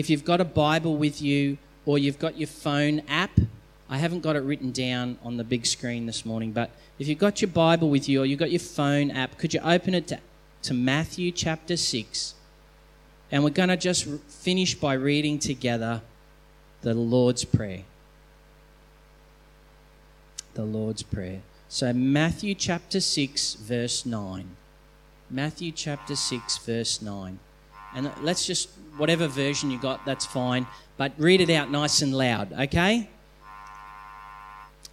If 0.00 0.08
you've 0.08 0.24
got 0.24 0.40
a 0.40 0.46
Bible 0.46 0.96
with 0.96 1.20
you 1.20 1.58
or 1.84 1.98
you've 1.98 2.18
got 2.18 2.38
your 2.38 2.46
phone 2.46 3.02
app, 3.06 3.38
I 3.90 3.98
haven't 3.98 4.20
got 4.20 4.34
it 4.34 4.38
written 4.38 4.72
down 4.72 5.18
on 5.22 5.36
the 5.36 5.44
big 5.44 5.66
screen 5.66 6.06
this 6.06 6.24
morning, 6.24 6.52
but 6.52 6.70
if 6.98 7.06
you've 7.06 7.18
got 7.18 7.42
your 7.42 7.50
Bible 7.50 7.90
with 7.90 8.08
you 8.08 8.22
or 8.22 8.24
you've 8.24 8.38
got 8.38 8.50
your 8.50 8.60
phone 8.60 9.10
app, 9.10 9.36
could 9.36 9.52
you 9.52 9.60
open 9.60 9.94
it 9.94 10.06
to, 10.06 10.18
to 10.62 10.72
Matthew 10.72 11.30
chapter 11.30 11.76
6? 11.76 12.34
And 13.30 13.44
we're 13.44 13.50
going 13.50 13.68
to 13.68 13.76
just 13.76 14.06
finish 14.06 14.74
by 14.74 14.94
reading 14.94 15.38
together 15.38 16.00
the 16.80 16.94
Lord's 16.94 17.44
Prayer. 17.44 17.82
The 20.54 20.64
Lord's 20.64 21.02
Prayer. 21.02 21.42
So, 21.68 21.92
Matthew 21.92 22.54
chapter 22.54 23.00
6, 23.00 23.52
verse 23.56 24.06
9. 24.06 24.56
Matthew 25.28 25.72
chapter 25.72 26.16
6, 26.16 26.56
verse 26.56 27.02
9. 27.02 27.38
And 27.94 28.10
let's 28.22 28.46
just, 28.46 28.70
whatever 28.96 29.26
version 29.26 29.70
you 29.70 29.78
got, 29.78 30.04
that's 30.04 30.26
fine. 30.26 30.66
But 30.96 31.12
read 31.18 31.40
it 31.40 31.50
out 31.50 31.70
nice 31.70 32.02
and 32.02 32.14
loud, 32.14 32.52
okay? 32.52 33.08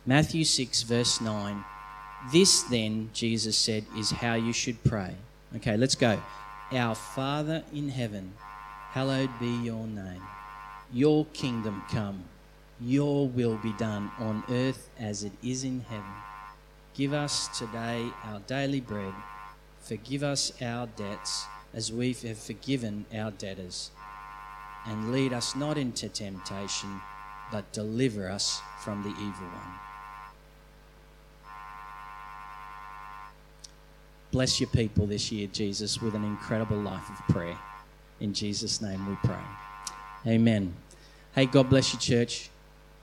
Matthew 0.05 0.43
6, 0.43 0.83
verse 0.83 1.21
9. 1.21 1.63
This 2.31 2.63
then, 2.63 3.09
Jesus 3.13 3.57
said, 3.57 3.85
is 3.95 4.11
how 4.11 4.35
you 4.35 4.53
should 4.53 4.83
pray. 4.83 5.15
Okay, 5.57 5.77
let's 5.77 5.95
go. 5.95 6.21
Our 6.71 6.95
Father 6.95 7.63
in 7.73 7.89
heaven, 7.89 8.33
hallowed 8.91 9.29
be 9.39 9.51
your 9.63 9.85
name. 9.85 10.21
Your 10.91 11.25
kingdom 11.27 11.83
come, 11.89 12.23
your 12.79 13.27
will 13.27 13.57
be 13.57 13.73
done 13.73 14.11
on 14.19 14.43
earth 14.49 14.89
as 14.99 15.23
it 15.23 15.33
is 15.43 15.63
in 15.63 15.81
heaven. 15.81 16.05
Give 16.93 17.13
us 17.13 17.47
today 17.57 18.09
our 18.23 18.39
daily 18.47 18.81
bread. 18.81 19.13
Forgive 19.81 20.23
us 20.23 20.51
our 20.61 20.87
debts 20.87 21.45
as 21.77 21.93
we 21.93 22.11
have 22.11 22.39
forgiven 22.39 23.05
our 23.15 23.29
debtors. 23.29 23.91
And 24.87 25.11
lead 25.11 25.31
us 25.31 25.55
not 25.55 25.77
into 25.77 26.09
temptation, 26.09 26.89
but 27.51 27.71
deliver 27.71 28.27
us 28.29 28.59
from 28.83 29.03
the 29.03 29.09
evil 29.09 29.47
one. 29.47 29.79
Bless 34.31 34.59
your 34.59 34.69
people 34.71 35.05
this 35.05 35.31
year, 35.31 35.47
Jesus, 35.53 36.01
with 36.01 36.15
an 36.15 36.23
incredible 36.23 36.77
life 36.77 37.07
of 37.09 37.35
prayer. 37.35 37.57
In 38.19 38.33
Jesus' 38.33 38.81
name 38.81 39.07
we 39.07 39.15
pray. 39.23 39.35
Amen. 40.25 40.73
Hey, 41.35 41.45
God 41.45 41.69
bless 41.69 41.93
you, 41.93 41.99
church. 41.99 42.49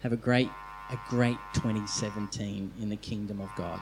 Have 0.02 0.12
a 0.12 0.16
great, 0.16 0.50
a 0.90 0.98
great 1.08 1.38
2017 1.54 2.72
in 2.82 2.88
the 2.88 2.96
kingdom 2.96 3.40
of 3.40 3.50
God. 3.56 3.78